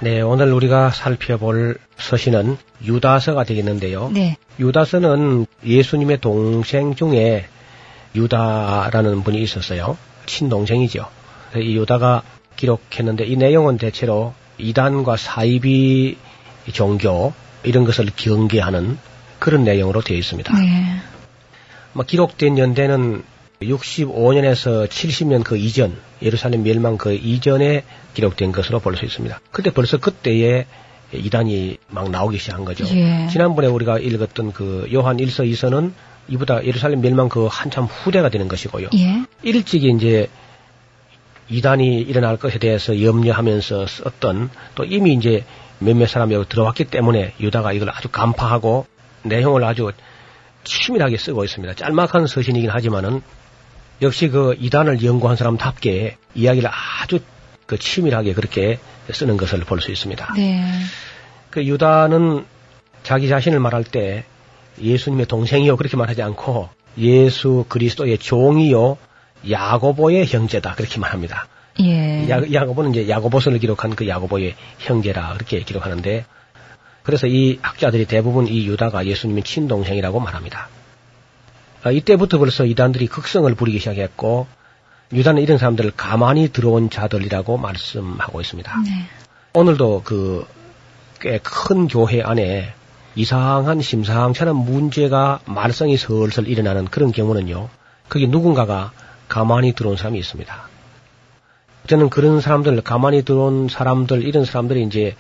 [0.01, 4.11] 네, 오늘 우리가 살펴볼 서신은 유다서가 되겠는데요.
[4.15, 4.37] 네.
[4.61, 7.47] 유다서는 예수님의 동생 중에
[8.15, 9.97] 유다라는 분이 있었어요.
[10.27, 11.05] 친동생이죠.
[11.57, 12.23] 이 유다가
[12.55, 16.17] 기록했는데 이 내용은 대체로 이단과 사이비
[16.73, 17.33] 종교
[17.65, 18.99] 이런 것을 경계하는
[19.49, 20.55] 그런 내용으로 되어 있습니다.
[20.59, 21.01] 네.
[21.95, 23.23] 뭐 기록된 연대는
[23.63, 27.83] 65년에서 70년 그 이전, 예루살렘 멸망 그 이전에
[28.13, 29.41] 기록된 것으로 볼 수 있습니다.
[29.51, 30.67] 근데 벌써 그때에
[31.15, 32.85] 이단이 막 나오기 시작한 거죠.
[32.95, 33.29] 예.
[33.33, 35.93] 지난번에 우리가 읽었던 그 요한 1서 2서는
[36.29, 38.91] 이보다 예루살렘 멸망 그 한참 후대가 되는 것이고요.
[38.97, 39.23] 예.
[39.43, 40.29] 일찍이 이제
[41.49, 45.47] 이단이 일어날 것에 대해서 염려하면서 썼던 또 이미 이제
[45.79, 48.87] 몇몇 사람이 들어왔기 때문에 유다가 이걸 아주 간파하고
[49.29, 49.91] 내용을 아주
[50.65, 51.75] 치밀하게 쓰고 있습니다.
[51.75, 53.23] 짤막한 서신이긴 하지만은
[54.03, 56.69] 역시 그 이단을 연구한 사람답게 이야기를
[57.03, 57.21] 아주
[57.67, 58.79] 그 치밀하게 그렇게
[59.13, 60.35] 쓰는 것을 볼 수 있습니다.
[60.37, 60.65] 네.
[61.51, 62.45] 그 유다는
[63.03, 64.25] 자기 자신을 말할 때
[64.81, 66.69] 예수님의 동생이요 그렇게 말하지 않고
[66.99, 68.99] 예수 그리스도의 종이요
[69.49, 71.49] 야고보의 형제다 그렇게 말합니다.
[71.81, 72.29] 예.
[72.29, 76.25] 야, 야고보는 이제 야고보서를 기록한 그 야고보의 형제라 그렇게 기록하는데
[77.09, 80.69] 그래서 이 학자들이 대부분 이 유다가 예수님의 친동생이라고 말합니다.
[81.83, 84.47] 아, 이때부터 벌써 이단들이 극성을 부리기 시작했고
[85.15, 88.83] 유다는 이런 사람들을 가만히 들어온 자들이라고 말씀하고 있습니다.
[88.85, 88.91] 네.
[89.55, 90.47] 오늘도 그
[91.19, 92.75] 꽤 큰 교회 안에
[93.17, 97.71] 이상한 심상찮은 문제가 말썽이 슬슬 일어나는 그런 경우는요.
[98.11, 98.93] 거기 누군가가
[99.29, 100.69] 가만히 들어온 사람이 있습니다.
[101.87, 105.17] 저는 그런 사람들, 가만히 들어온 사람들, 이런 사람들이 이제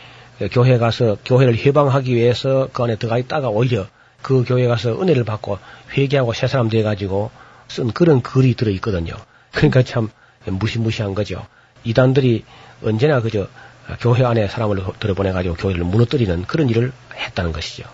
[0.53, 3.87] 교회 가서 교회를 해방하기 위해서 그 안에 들어가 있다가 오히려
[4.23, 5.59] 그 교회 가서 은혜를 받고
[5.97, 7.31] 회개하고 새 사람 돼 가지고
[7.69, 9.15] 쓴 그런 글이 들어 있거든요.
[9.53, 10.11] 그러니까 참
[10.47, 11.47] 무시무시한 거죠.
[11.85, 12.45] 이단들이
[12.85, 13.49] 언제나 그저
[14.01, 17.85] 교회 안에 사람을 들어보내 가지고 교회를 무너뜨리는 그런 일을 했다는 것이죠.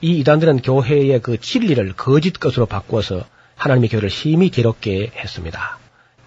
[0.00, 3.24] 이 이단들은 교회의 그 진리를 거짓 것으로 바꾸어서
[3.56, 5.78] 하나님의 교회를 심히 괴롭게 했습니다.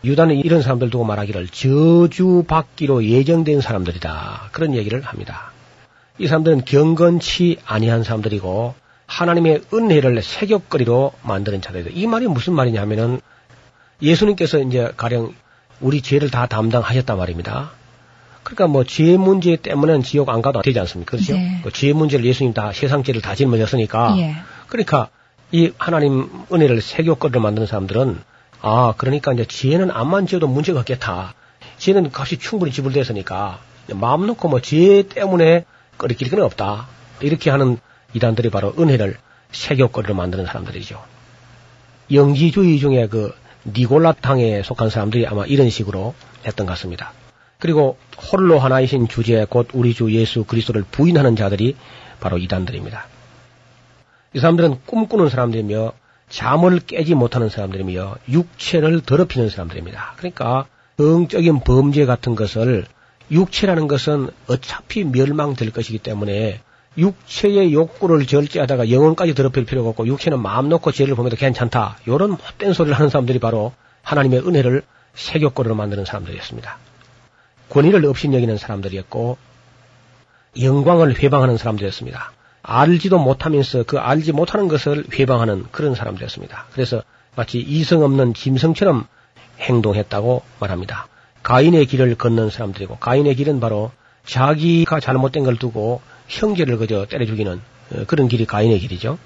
[0.07, 4.49] 유다는 이런 사람들 두고 말하기를 저주받기로 예정된 사람들이다.
[4.51, 5.51] 그런 얘기를 합니다.
[6.17, 8.73] 이 사람들은 경건치 아니한 사람들이고
[9.05, 11.91] 하나님의 은혜를 세격거리로 만드는 자들이다.
[11.93, 13.21] 이 말이 무슨 말이냐 하면은
[14.01, 15.33] 예수님께서 이제 가령
[15.79, 17.71] 우리 죄를 다 담당하셨단 말입니다.
[18.43, 21.11] 그러니까 뭐 죄 문제 때문에 지옥 안 가도 되지 않습니까?
[21.11, 21.33] 그렇죠?
[21.33, 21.59] 네.
[21.63, 24.35] 그 죄 문제를 예수님 다 세상 죄를 다 짊어졌으니까 예.
[24.67, 25.09] 그러니까
[25.51, 28.19] 이 하나님 은혜를 세교거리로 만드는 사람들은
[28.61, 31.33] 아 그러니까 이제 지혜는 암만 지어도 문제가 없겠다.
[31.77, 33.59] 지혜는 값이 충분히 지불됐으니까
[33.93, 35.65] 마음 놓고 뭐 지혜 때문에
[35.97, 36.87] 끓이길 건 없다.
[37.21, 37.77] 이렇게 하는
[38.13, 39.17] 이단들이 바로 은혜를
[39.51, 41.01] 세교거리로 만드는 사람들이죠.
[42.11, 43.33] 영지주의 중에 그
[43.65, 47.11] 니골라탕에 속한 사람들이 아마 이런 식으로 했던 것 같습니다.
[47.59, 47.97] 그리고
[48.31, 51.75] 홀로 하나이신 주제 곧 우리 주 예수 그리스도를 부인하는 자들이
[52.19, 53.07] 바로 이단들입니다.
[54.33, 55.91] 이 사람들은 꿈꾸는 사람들이며
[56.29, 60.13] 잠을 깨지 못하는 사람들이며 육체를 더럽히는 사람들입니다.
[60.17, 60.65] 그러니까
[60.99, 62.85] 영적인 범죄 같은 것을
[63.31, 66.61] 육체라는 것은 어차피 멸망될 것이기 때문에
[66.97, 71.97] 육체의 욕구를 절제하다가 영혼까지 더럽힐 필요가 없고 육체는 마음 놓고 죄를 보면도 괜찮다.
[72.07, 76.77] 이런 못된 소리를 하는 사람들이 바로 하나님의 은혜를 세교거리로 만드는 사람들이었습니다.
[77.69, 79.37] 권위를 업신 여기는 사람들이었고
[80.61, 82.31] 영광을 회방하는 사람들이었습니다.
[82.69, 86.65] 알지도 못하면서 그 알지 못하는 것을 회방하는 그런 사람들이었습니다.
[86.73, 87.01] 그래서
[87.35, 89.07] 마치 이성 없는 짐승처럼
[89.59, 91.07] 행동했다고 말합니다.
[91.43, 93.91] 가인의 길을 걷는 사람들이고 가인의 길은 바로
[94.25, 97.61] 자기가 잘못된 걸 두고 형제를 그저 때려 죽이는
[97.93, 99.17] 어, 그런 길이 가인의 길이죠.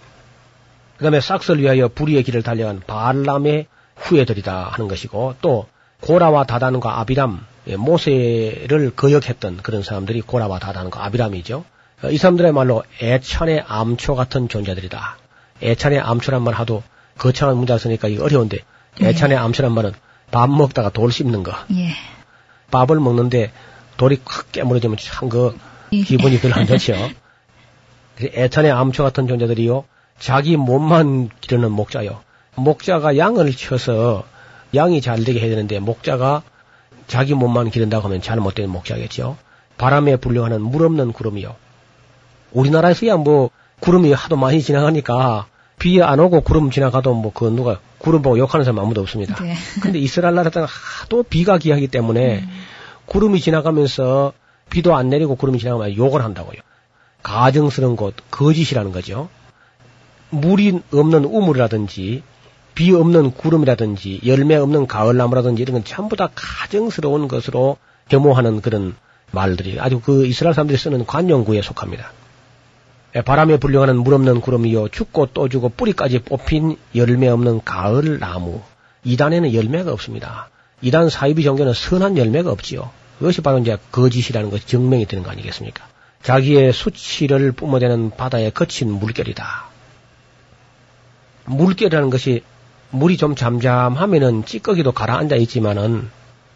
[0.98, 3.66] 그 다음에 싹스를 위하여 불의의 길을 달려간 발람의
[3.96, 5.66] 후예들이다 하는 것이고 또
[6.02, 11.66] 고라와 다단과 아비람 예, 모세를 거역했던 그런 사람들이 고라와 다단과 아비람이죠.
[12.04, 15.18] 어, 이 사람들의 말로 애찬의 암초 같은 존재들이다.
[15.64, 16.84] 애찬의 암초란 말 하도
[17.18, 18.60] 거창한 문자 쓰니까 이거 어려운데
[19.02, 19.93] 애찬의 암초란 말은
[20.32, 21.54] 밥 먹다가 돌 씹는 거.
[21.76, 21.89] 예.
[22.72, 23.52] 밥을 먹는데
[23.97, 25.56] 돌이 확 깨물어지면 참 그
[25.91, 26.93] 기분이 별로 안 좋죠.
[28.22, 29.84] 애찬의 암초 같은 존재들이요.
[30.20, 32.22] 자기 몸만 기르는 목자요.
[32.56, 34.24] 목자가 양을 쳐서
[34.74, 36.43] 양이 잘 되게 해야 되는데 목자가
[37.08, 39.38] 자기 몸만 기른다고 하면 잘못된 목자겠죠.
[39.78, 41.56] 바람에 불려가는 물 없는 구름이요.
[42.52, 43.49] 우리나라에서야 뭐
[43.80, 45.47] 구름이 하도 많이 지나가니까
[45.80, 49.36] 비 안 오고 구름 지나가도 뭐 그 누가 구름 보고 욕하는 사람 아무도 없습니다.
[49.43, 49.56] 네.
[49.82, 52.43] 근데 이스라엘 나라는 하도 비가 귀하기 때문에
[53.06, 54.34] 구름이 지나가면서
[54.70, 56.62] 비도 안 내리고 구름이 지나가면 욕을 한다고요.
[57.24, 59.30] 가정스러운 곳, 거짓이라는 거죠.
[60.30, 62.24] 물이 없는 우물이라든지
[62.74, 67.78] 비 없는 구름이라든지 열매 없는 가을나무라든지 이런 건 전부 다 가정스러운 것으로
[68.10, 68.95] 겸호하는 그런
[69.32, 72.12] 말들이 아주 그 이스라엘 사람들이 쓰는 관용구에 속합니다.
[73.16, 78.62] 예, 바람에 불려가는 물 없는 구름이요 죽고 또 주고 뿌리까지 뽑힌 열매 없는 가을 나무
[79.03, 80.49] 이단에는 열매가 없습니다.
[80.82, 82.89] 이단 사이비 종교는 선한 열매가 없지요.
[83.20, 85.88] 그것이 바로 이제 거짓이라는 것이 증명이 되는 거 아니겠습니까?
[86.24, 89.66] 자기의 수치를 뿜어대는 바다에 거친 물결이다.
[91.45, 92.43] 물결이라는 것이
[92.91, 96.09] 물이 좀 잠잠하면은 찌꺼기도 가라앉아 있지만은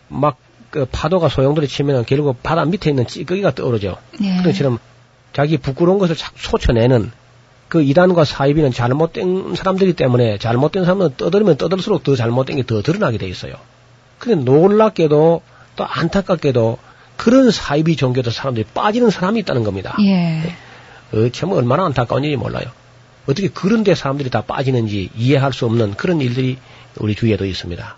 [0.08, 0.38] 막
[0.76, 3.98] 그 파도가 소용돌이 치면은 결국 바다 밑에 있는 찌꺼기가 떠오르죠.
[4.20, 4.32] 네.
[4.32, 4.80] 그런 것처럼
[5.36, 7.12] 자기 부끄러운 것을 자꾸 솟쳐내는
[7.68, 13.18] 그 이단과 사이비는 잘못된 사람들이기 때문에 잘못된 사람은 떠들면 떠들수록 더 잘못된 게 더 드러나게
[13.18, 13.56] 돼 있어요.
[14.18, 15.42] 근데 놀랍게도
[15.76, 16.78] 또 안타깝게도
[17.18, 19.98] 그런 사이비 종교도 사람들이 빠지는 사람이 있다는 겁니다.
[20.02, 20.56] 예.
[21.12, 22.66] 어, 참 얼마나 안타까운 일이 몰라요.
[23.28, 26.58] 어떻게 그런 데 사람들이 다 빠지는지 이해할 수 없는 그런 일들이
[26.98, 27.98] 우리 주위에도 있습니다.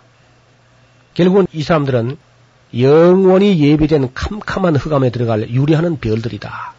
[1.14, 2.16] 결국은 이 사람들은
[2.78, 6.74] 영원히 예비된 캄캄한 흑암에 들어갈 유리하는 별들이다.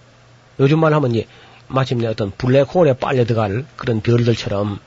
[0.60, 1.28] 요즘 말 하면 이제
[1.68, 4.80] 마침내 어떤 블랙홀에 빨려 들어갈 그런 별들처럼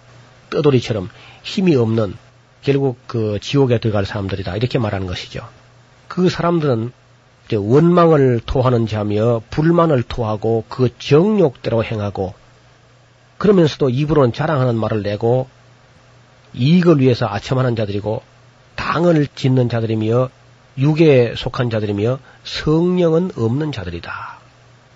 [0.50, 1.08] 떠돌이처럼
[1.42, 2.14] 힘이 없는
[2.62, 4.56] 결국 그 지옥에 들어갈 사람들이다.
[4.56, 5.46] 이렇게 말하는 것이죠.
[6.08, 6.92] 그 사람들은
[7.46, 12.34] 이제 원망을 토하는 자며 불만을 토하고 그 정욕대로 행하고
[13.38, 15.48] 그러면서도 입으로는 자랑하는 말을 내고
[16.54, 18.22] 이익을 위해서 아첨하는 자들이고
[18.76, 20.28] 당을 짓는 자들이며
[20.78, 24.41] 육에 속한 자들이며 성령은 없는 자들이다.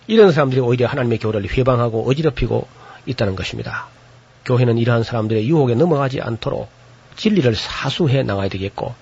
[0.07, 2.67] 이런 사람들이 오히려 하나님의 교회를 회방하고 어지럽히고
[3.07, 3.87] 있다는 것입니다.
[4.45, 6.69] 교회는 이러한 사람들의 유혹에 넘어가지 않도록
[7.17, 8.95] 진리를 사수해 나가야 되겠고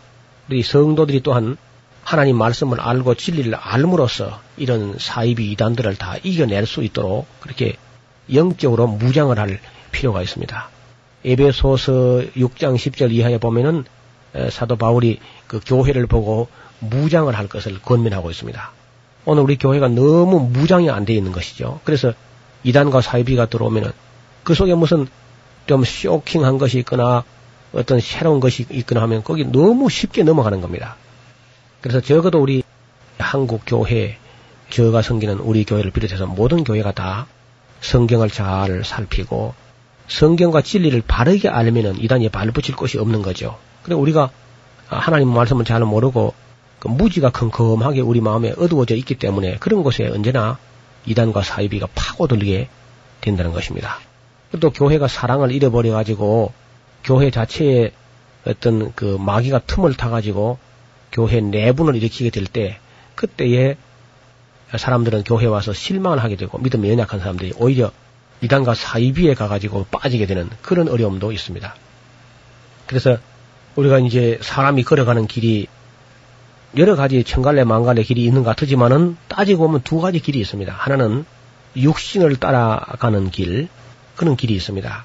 [0.48, 1.56] 우리 성도들이 또한
[2.02, 7.76] 하나님 말씀을 알고 진리를 알므로써 이런 사이비 이단들을 다 이겨낼 수 있도록 그렇게
[8.32, 10.68] 영적으로 무장을 할 필요가 있습니다.
[11.24, 11.92] 에베소서
[12.36, 13.84] 6장 10절 이하에 보면은
[14.34, 16.48] 에, 사도 바울이 그 교회를 보고
[16.80, 18.72] 무장을 할 것을 권면하고 있습니다.
[19.24, 21.80] 오늘 우리 교회가 너무 무장이 안 돼 있는 것이죠.
[21.84, 22.12] 그래서
[22.62, 23.92] 이단과 사이비가 들어오면은
[24.42, 25.06] 그 속에 무슨
[25.66, 27.24] 좀 쇼킹한 것이 있거나
[27.72, 30.96] 어떤 새로운 것이 있거나 하면 거기 너무 쉽게 넘어가는 겁니다.
[31.80, 32.62] 그래서 적어도 우리
[33.18, 34.18] 한국 교회,
[34.70, 37.26] 저가 섬기는 우리 교회를 비롯해서 모든 교회가 다
[37.80, 39.54] 성경을 잘 살피고
[40.08, 43.58] 성경과 진리를 바르게 알면은 이단에 발붙일 곳이 없는 거죠.
[43.82, 44.30] 그리고 우리가
[44.86, 46.34] 하나님 말씀을 잘 모르고
[46.84, 50.58] 그 무지가 컴컴하게 우리 마음에 어두워져 있기 때문에 그런 곳에 언제나
[51.06, 52.68] 이단과 사이비가 파고들게
[53.22, 54.00] 된다는 것입니다.
[54.60, 56.52] 또 교회가 사랑을 잃어버려 가지고
[57.02, 57.90] 교회 자체에
[58.46, 60.58] 어떤 그 마귀가 틈을 타 가지고
[61.10, 62.78] 교회 내분을 일으키게 될 때
[63.14, 63.76] 그때에
[64.76, 67.92] 사람들은 교회 와서 실망을 하게 되고 믿음이 연약한 사람들이 오히려
[68.42, 71.74] 이단과 사이비에 가가지고 빠지게 되는 그런 어려움도 있습니다.
[72.86, 73.16] 그래서
[73.76, 75.66] 우리가 이제 사람이 걸어가는 길이
[76.76, 80.72] 여러 가지 천갈래 만갈래 길이 있는 것 같지만은 따지고 보면 두 가지 길이 있습니다.
[80.72, 81.24] 하나는
[81.76, 83.68] 육신을 따라가는 길,
[84.16, 85.04] 그런 길이 있습니다.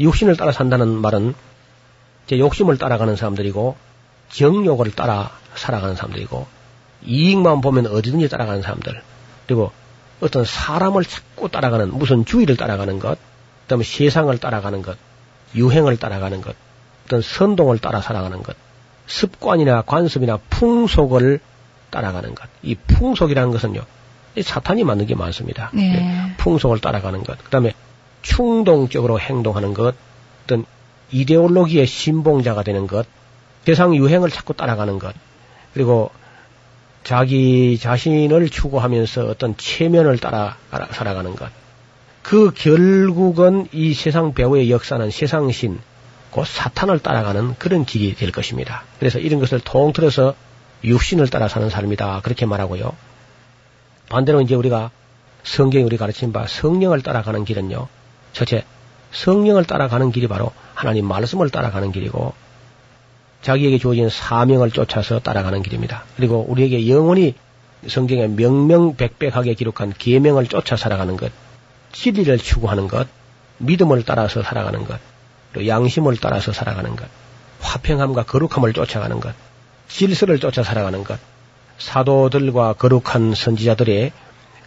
[0.00, 1.34] 육신을 따라 산다는 말은
[2.26, 3.76] 제 욕심을 따라가는 사람들이고
[4.30, 6.46] 정욕을 따라 살아가는 사람들이고
[7.06, 9.00] 이익만 보면 어디든지 따라가는 사람들
[9.46, 9.70] 그리고
[10.20, 13.18] 어떤 사람을 자꾸 따라가는 무슨 주의를 따라가는 것
[13.62, 14.96] 그다음에 세상을 따라가는 것
[15.54, 16.56] 유행을 따라가는 것
[17.06, 18.56] 어떤 선동을 따라 살아가는 것
[19.06, 21.40] 습관이나 관습이나 풍속을
[21.90, 23.82] 따라가는 것 이 풍속이라는 것은요
[24.36, 26.34] 이 사탄이 만든 게 많습니다 네.
[26.38, 27.74] 풍속을 따라가는 것 그 다음에
[28.22, 29.94] 충동적으로 행동하는 것
[30.44, 30.64] 어떤
[31.12, 33.06] 이데올로기의 신봉자가 되는 것
[33.64, 35.14] 세상 유행을 자꾸 따라가는 것
[35.74, 36.10] 그리고
[37.04, 40.56] 자기 자신을 추구하면서 어떤 체면을 따라
[40.90, 41.50] 살아가는 것.
[42.22, 45.78] 그 결국은 이 세상 배후의 역사는 세상신,
[46.34, 48.82] 곧 사탄을 따라가는 그런 길이 될 것입니다.
[48.98, 50.34] 그래서 이런 것을 통틀어서
[50.82, 52.22] 육신을 따라 사는 삶이다.
[52.24, 52.92] 그렇게 말하고요.
[54.08, 54.90] 반대로 이제 우리가
[55.44, 57.86] 성경이 우리 가르친 바 성령을 따라가는 길은요.
[58.32, 58.64] 첫째,
[59.12, 62.34] 성령을 따라가는 길이 바로 하나님 말씀을 따라가는 길이고
[63.42, 66.02] 자기에게 주어진 사명을 쫓아서 따라가는 길입니다.
[66.16, 67.34] 그리고 우리에게 영원히
[67.86, 71.30] 성경에 명명백백하게 기록한 계명을 쫓아 살아가는 것,
[71.92, 73.06] 진리를 추구하는 것,
[73.58, 74.98] 믿음을 따라서 살아가는 것,
[75.54, 77.08] 그리고 양심을 따라서 살아가는 것,
[77.60, 79.34] 화평함과 거룩함을 쫓아가는 것,
[79.88, 81.18] 질서를 쫓아 살아가는 것,
[81.78, 84.12] 사도들과 거룩한 선지자들의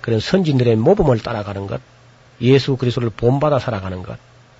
[0.01, 1.81] 그런 선진들의 모범을 따라가는 것,
[2.39, 4.17] 예수 그리스도를 본받아 살아가는 것,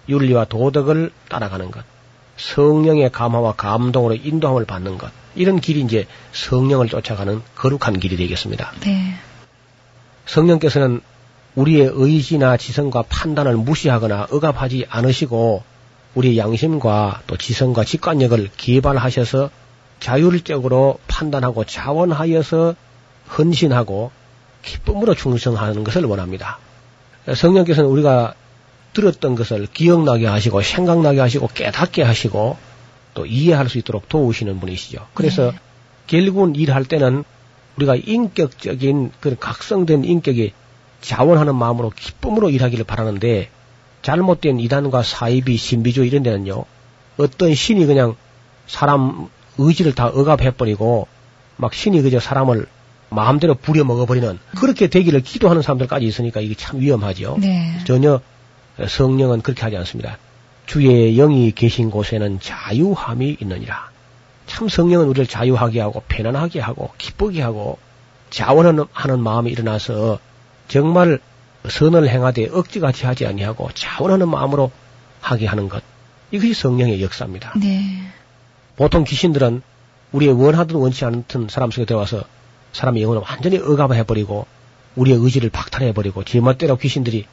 [0.10, 1.86] 윤리와 도덕을 따라가는 것,
[2.36, 8.74] 성령의 감화와 감동으로 인도함을 받는 것, 이런 길이 이제 성령을 쫓아가는 거룩한 길이 되겠습니다.
[8.82, 9.14] 네.
[10.26, 11.00] 성령께서는
[11.56, 15.64] 우리의 의지나 지성과 판단을 무시하거나 억압하지 않으시고
[16.18, 19.52] 우리의 양심과 또 지성과 직관력을 개발하셔서
[20.00, 22.76] 자율적으로 판단하고 자원하여서
[23.38, 24.12] 헌신하고
[24.64, 26.60] 기쁨으로 충성하는 것을 원합니다.
[27.34, 28.34] 성령께서는 우리가
[28.94, 32.58] 들었던 것을 기억나게 하시고 생각나게 하시고 깨닫게 하시고
[33.14, 35.08] 또 이해할 수 있도록 도우시는 분이시죠.
[35.14, 35.60] 그래서 네.
[36.08, 37.24] 결국은 일할 때는
[37.76, 40.54] 우리가 인격적인 그런 각성된 인격이
[41.02, 43.50] 자원하는 마음으로 기쁨으로 일하기를 바라는데
[44.08, 46.64] 잘못된 이단과 사이비 신비주의 이런 데는요
[47.18, 48.16] 어떤 신이 그냥
[48.66, 49.28] 사람
[49.58, 51.10] 의지를 다 억압해버리고
[51.58, 52.68] 막 신이 그저 사람을
[53.10, 57.38] 마음대로 부려먹어버리는 그렇게 되기를 기도하는 사람들까지 있으니까 이게 참 위험하죠.
[57.42, 57.80] 네.
[57.86, 58.22] 전혀
[58.88, 60.18] 성령은 그렇게 하지 않습니다.
[60.66, 63.90] 주의 영이 계신 곳에는 자유함이 있느니라.
[64.46, 67.78] 참 성령은 우리를 자유하게 하고 편안하게 하고 기쁘게 하고
[68.30, 70.20] 자원하는 하는 마음이 일어나서
[70.70, 71.20] 정말
[71.70, 74.72] 선을 행하되 억지같이 하지 아니하고 자원하는 마음으로
[75.22, 75.84] 하게 하는 것.
[76.32, 77.54] 이것이 성령의 역사입니다.
[77.60, 78.02] 네.
[78.76, 79.62] 보통 귀신들은
[80.12, 82.24] 우리의 원하든 원치 않든 사람 속에 들어와서
[82.74, 84.46] 사람의 영혼을 완전히 억압해버리고
[84.96, 87.26] 우리의 의지를 박탈해버리고 제멋대로 귀신들이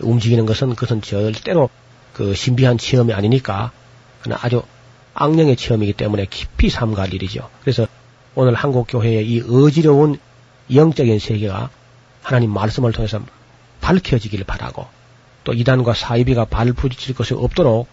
[0.00, 1.70] 움직이는 것은 그것은 절대로
[2.12, 3.72] 그 신비한 체험이 아니니까
[4.22, 4.62] 그냥 아주
[5.14, 7.48] 악령의 체험이기 때문에 깊이 삼갈 일이죠.
[7.60, 7.86] 그래서
[8.34, 10.18] 오늘 한국 교회의 이 어지러운
[10.72, 11.70] 영적인 세계가
[12.22, 13.20] 하나님 말씀을 통해서
[13.80, 14.86] 밝혀지기를 바라고
[15.44, 17.88] 또 이단과 사이비가 발 부딪힐 것이 없도록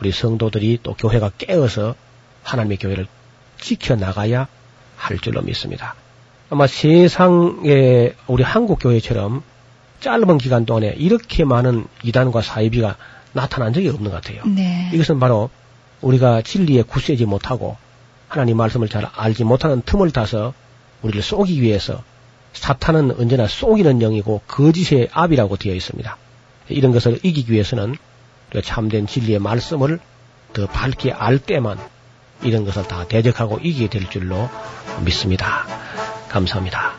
[0.00, 1.94] 우리 성도들이 또 교회가 깨어서
[2.42, 3.06] 하나님의 교회를
[3.60, 4.48] 지켜나가야
[4.96, 5.94] 할 줄로 믿습니다.
[6.50, 9.42] 아마 세상에 우리 한국 교회처럼
[10.00, 12.96] 짧은 기간 동안에 이렇게 많은 이단과 사이비가
[13.32, 14.42] 나타난 적이 없는 것 같아요.
[14.46, 14.90] 네.
[14.92, 15.50] 이것은 바로
[16.00, 17.76] 우리가 진리에 굳세지 못하고
[18.28, 20.54] 하나님 말씀을 잘 알지 못하는 틈을 타서
[21.02, 22.02] 우리를 쏘기 위해서
[22.52, 26.16] 사탄은 언제나 쏘기는 영이고 거짓의 압이라고 되어 있습니다.
[26.68, 27.96] 이런 것을 이기기 위해서는
[28.50, 29.98] 우리가 참된 진리의 말씀을
[30.52, 31.78] 더 밝게 알 때만
[32.42, 34.48] 이런 것을 다 대적하고 이기게 될 줄로
[35.04, 35.66] 믿습니다.
[36.28, 36.92] 감사합니다.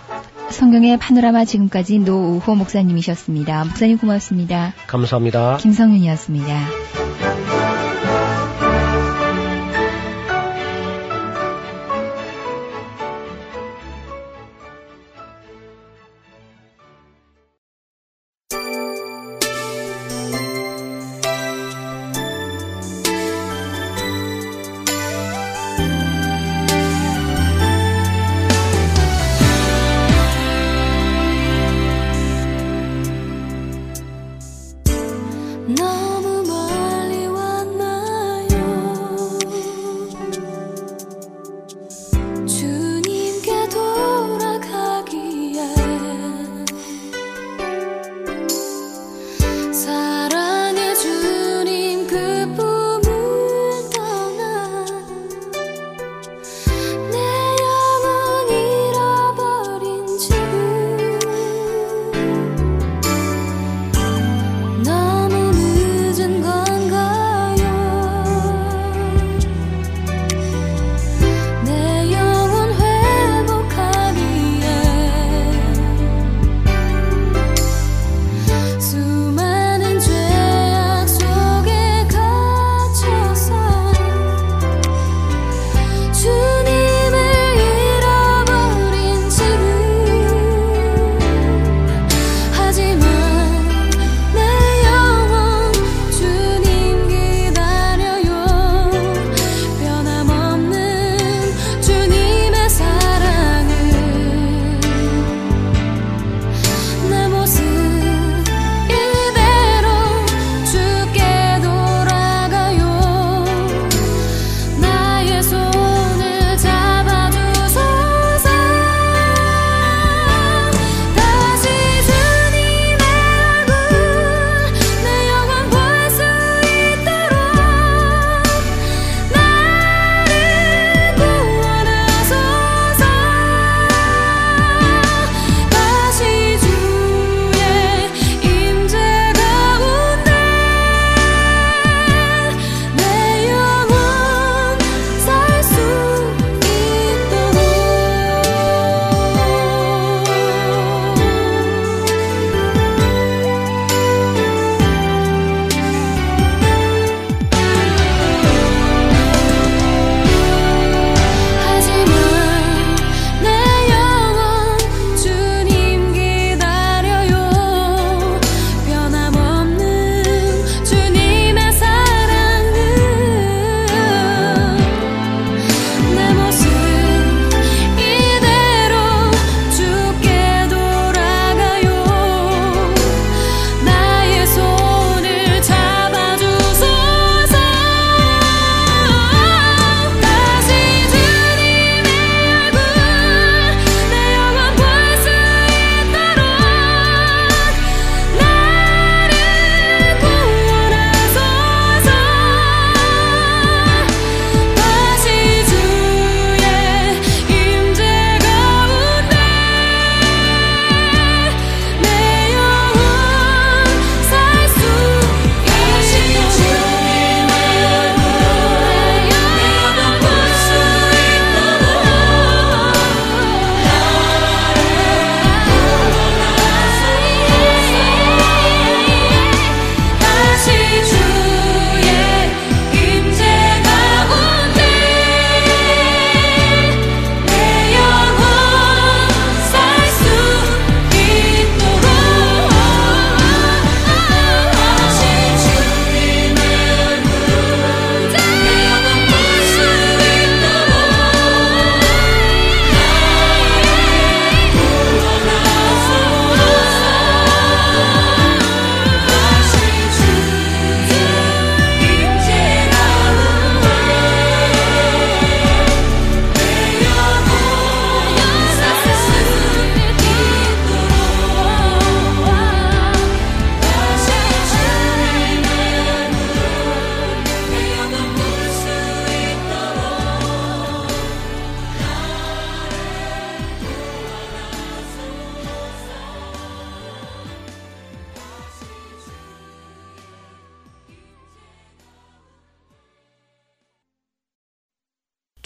[0.49, 3.63] 성경의 파노라마 지금까지 노우호 목사님이셨습니다.
[3.65, 4.73] 목사님 고맙습니다.
[4.87, 5.57] 감사합니다.
[5.57, 7.00] 김성윤이었습니다.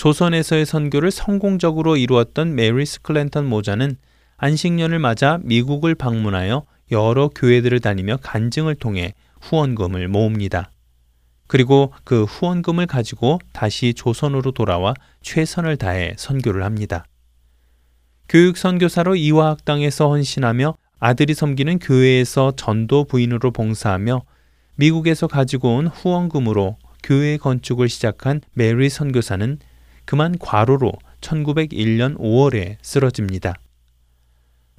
[0.06, 3.98] 조선에서의 선교를 성공적으로 이루었던 메리 스크랜턴 모자는
[4.38, 10.70] 안식년을 맞아 미국을 방문하여 여러 교회들을 다니며 간증을 통해 후원금을 모읍니다.
[11.48, 14.94] 그리고 그 후원금을 가지고 다시 조선으로 돌아와
[15.24, 17.06] 최선을 다해 선교를 합니다.
[18.30, 24.22] 교육 선교사로 이화학당에서 헌신하며 아들이 섬기는 교회에서 전도 부인으로 봉사하며
[24.76, 29.58] 미국에서 가지고 온 후원금으로 교회 건축을 시작한 메리 선교사는
[30.06, 33.56] 그만 과로로 1901년 5월에 쓰러집니다.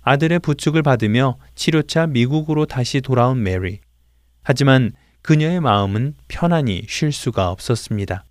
[0.02, 3.80] 아들의 부축을 받으며 치료차 미국으로 다시 돌아온 메리.
[4.42, 8.24] 하지만 그녀의 마음은 편안히 쉴 수가 없었습니다.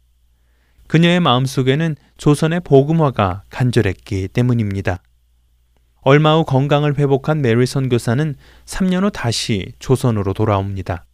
[0.88, 5.00] 그녀의 마음 속에는 조선의 복음화가 간절했기 때문입니다.
[6.00, 8.36] 얼마 후 건강을 회복한 메리 선교사는
[8.66, 11.06] 3년 후 다시 조선으로 돌아옵니다.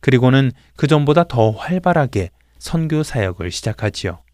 [0.00, 4.25] 그리고는 그 전보다 더 활발하게 선교 사역을 시작하지요.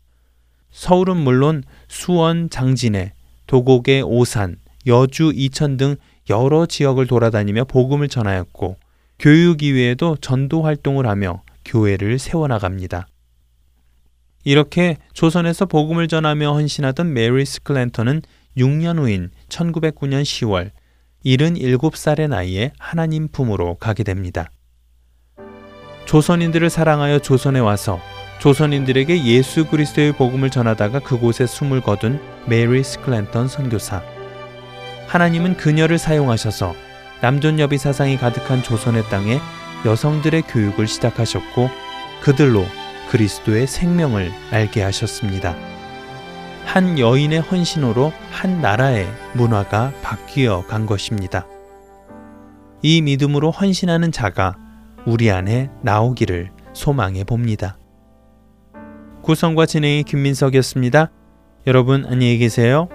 [0.73, 3.13] 서울은 물론 수원, 장진해,
[3.47, 4.57] 도곡의 오산,
[4.87, 5.97] 여주, 이천 등
[6.31, 8.77] 여러 지역을 돌아다니며 복음을 전하였고
[9.19, 13.07] 교육 이외에도 전도 활동을 하며 교회를 세워나갑니다.
[14.45, 18.23] 이렇게 조선에서 복음을 전하며 헌신하던 메리 스클랜턴은
[18.57, 20.71] 6년 후인 1909년 10월
[21.25, 24.51] 77살의 나이에 하나님 품으로 가게 됩니다.
[26.07, 28.01] 조선인들을 사랑하여 조선에 와서
[28.43, 34.03] 조선인들에게 예수 그리스도의 복음을 전하다가 그곳에 숨을 거둔 메리 스클랜턴 선교사.
[35.07, 36.75] 하나님은 그녀를 사용하셔서
[37.21, 39.39] 남존여비 사상이 가득한 조선의 땅에
[39.87, 41.71] 여성들의 교육을 시작하셨고
[42.21, 42.67] 그들로
[43.11, 45.55] 그리스도의 생명을 알게 하셨습니다.
[46.65, 51.47] 한 여인의 헌신으로 한 나라의 문화가 바뀌어 간 것입니다.
[52.83, 54.57] 이 믿음으로 헌신하는 자가
[55.07, 57.77] 우리 안에 나오기를 소망해 봅니다.
[59.23, 61.11] 구성과 진행의 김민석이었습니다.
[61.69, 62.89] 여러분 안녕히 계세요.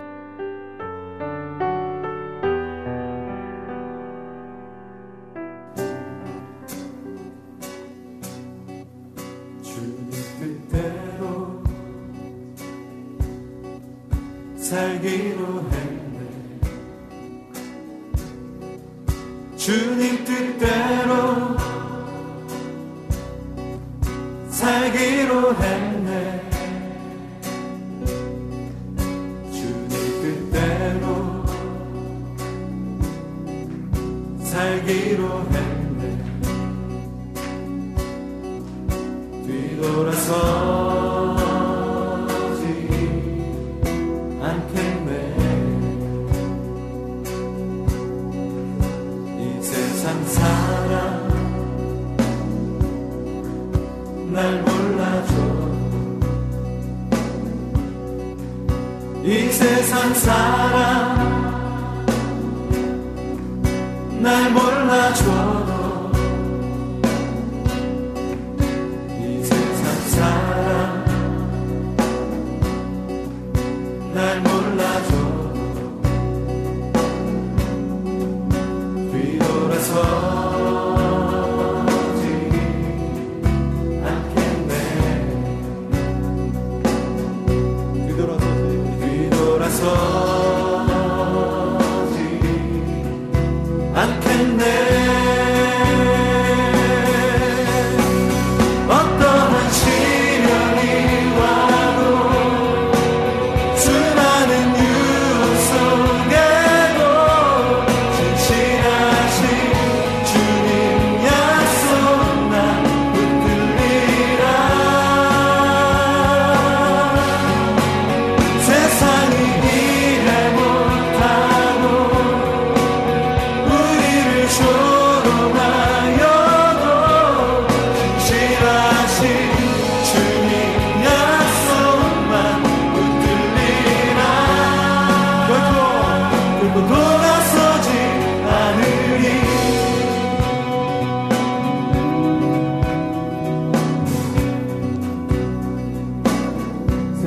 [24.50, 25.87] 살기로 했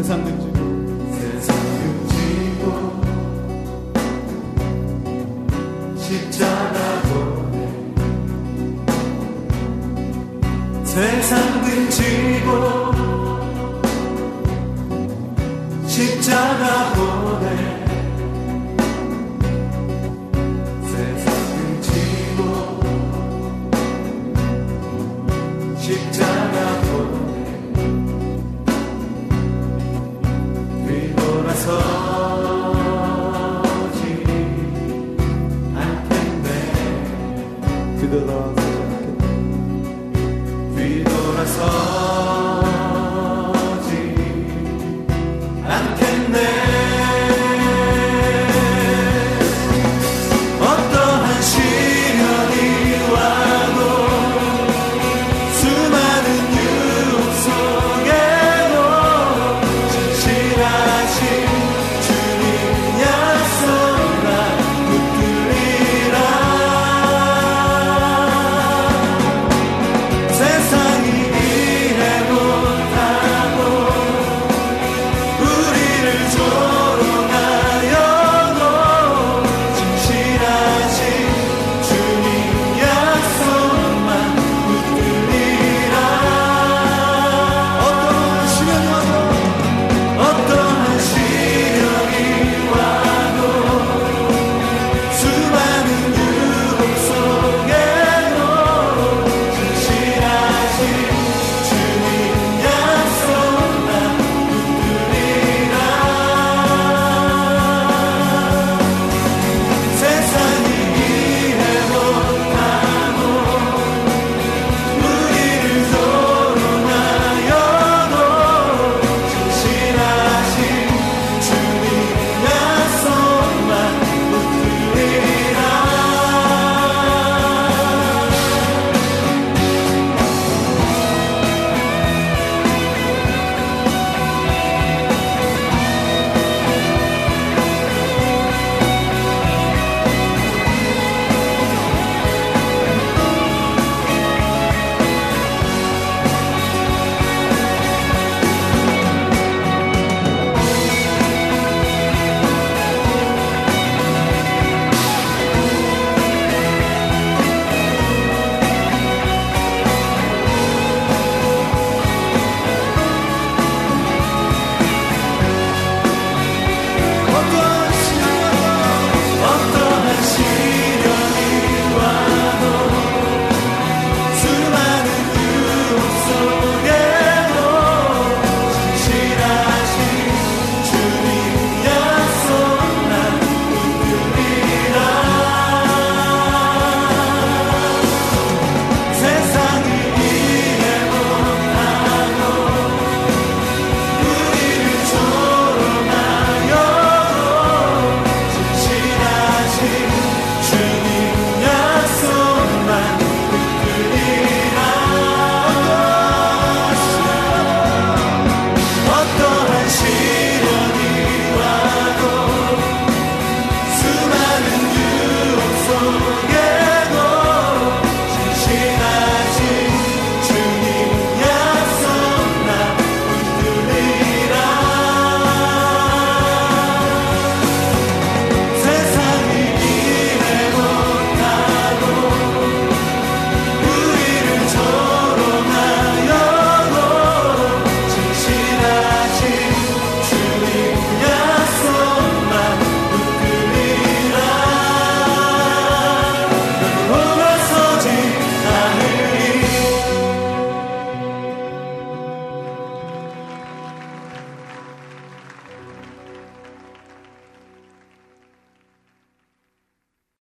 [0.03, 0.55] 세상 등지고.
[1.12, 1.55] 세상
[2.09, 2.64] 등지고.
[5.98, 7.55] 십자가 보내
[10.84, 11.30] 세상
[11.62, 12.48] 등지고.
[15.86, 17.19] 십자가 보내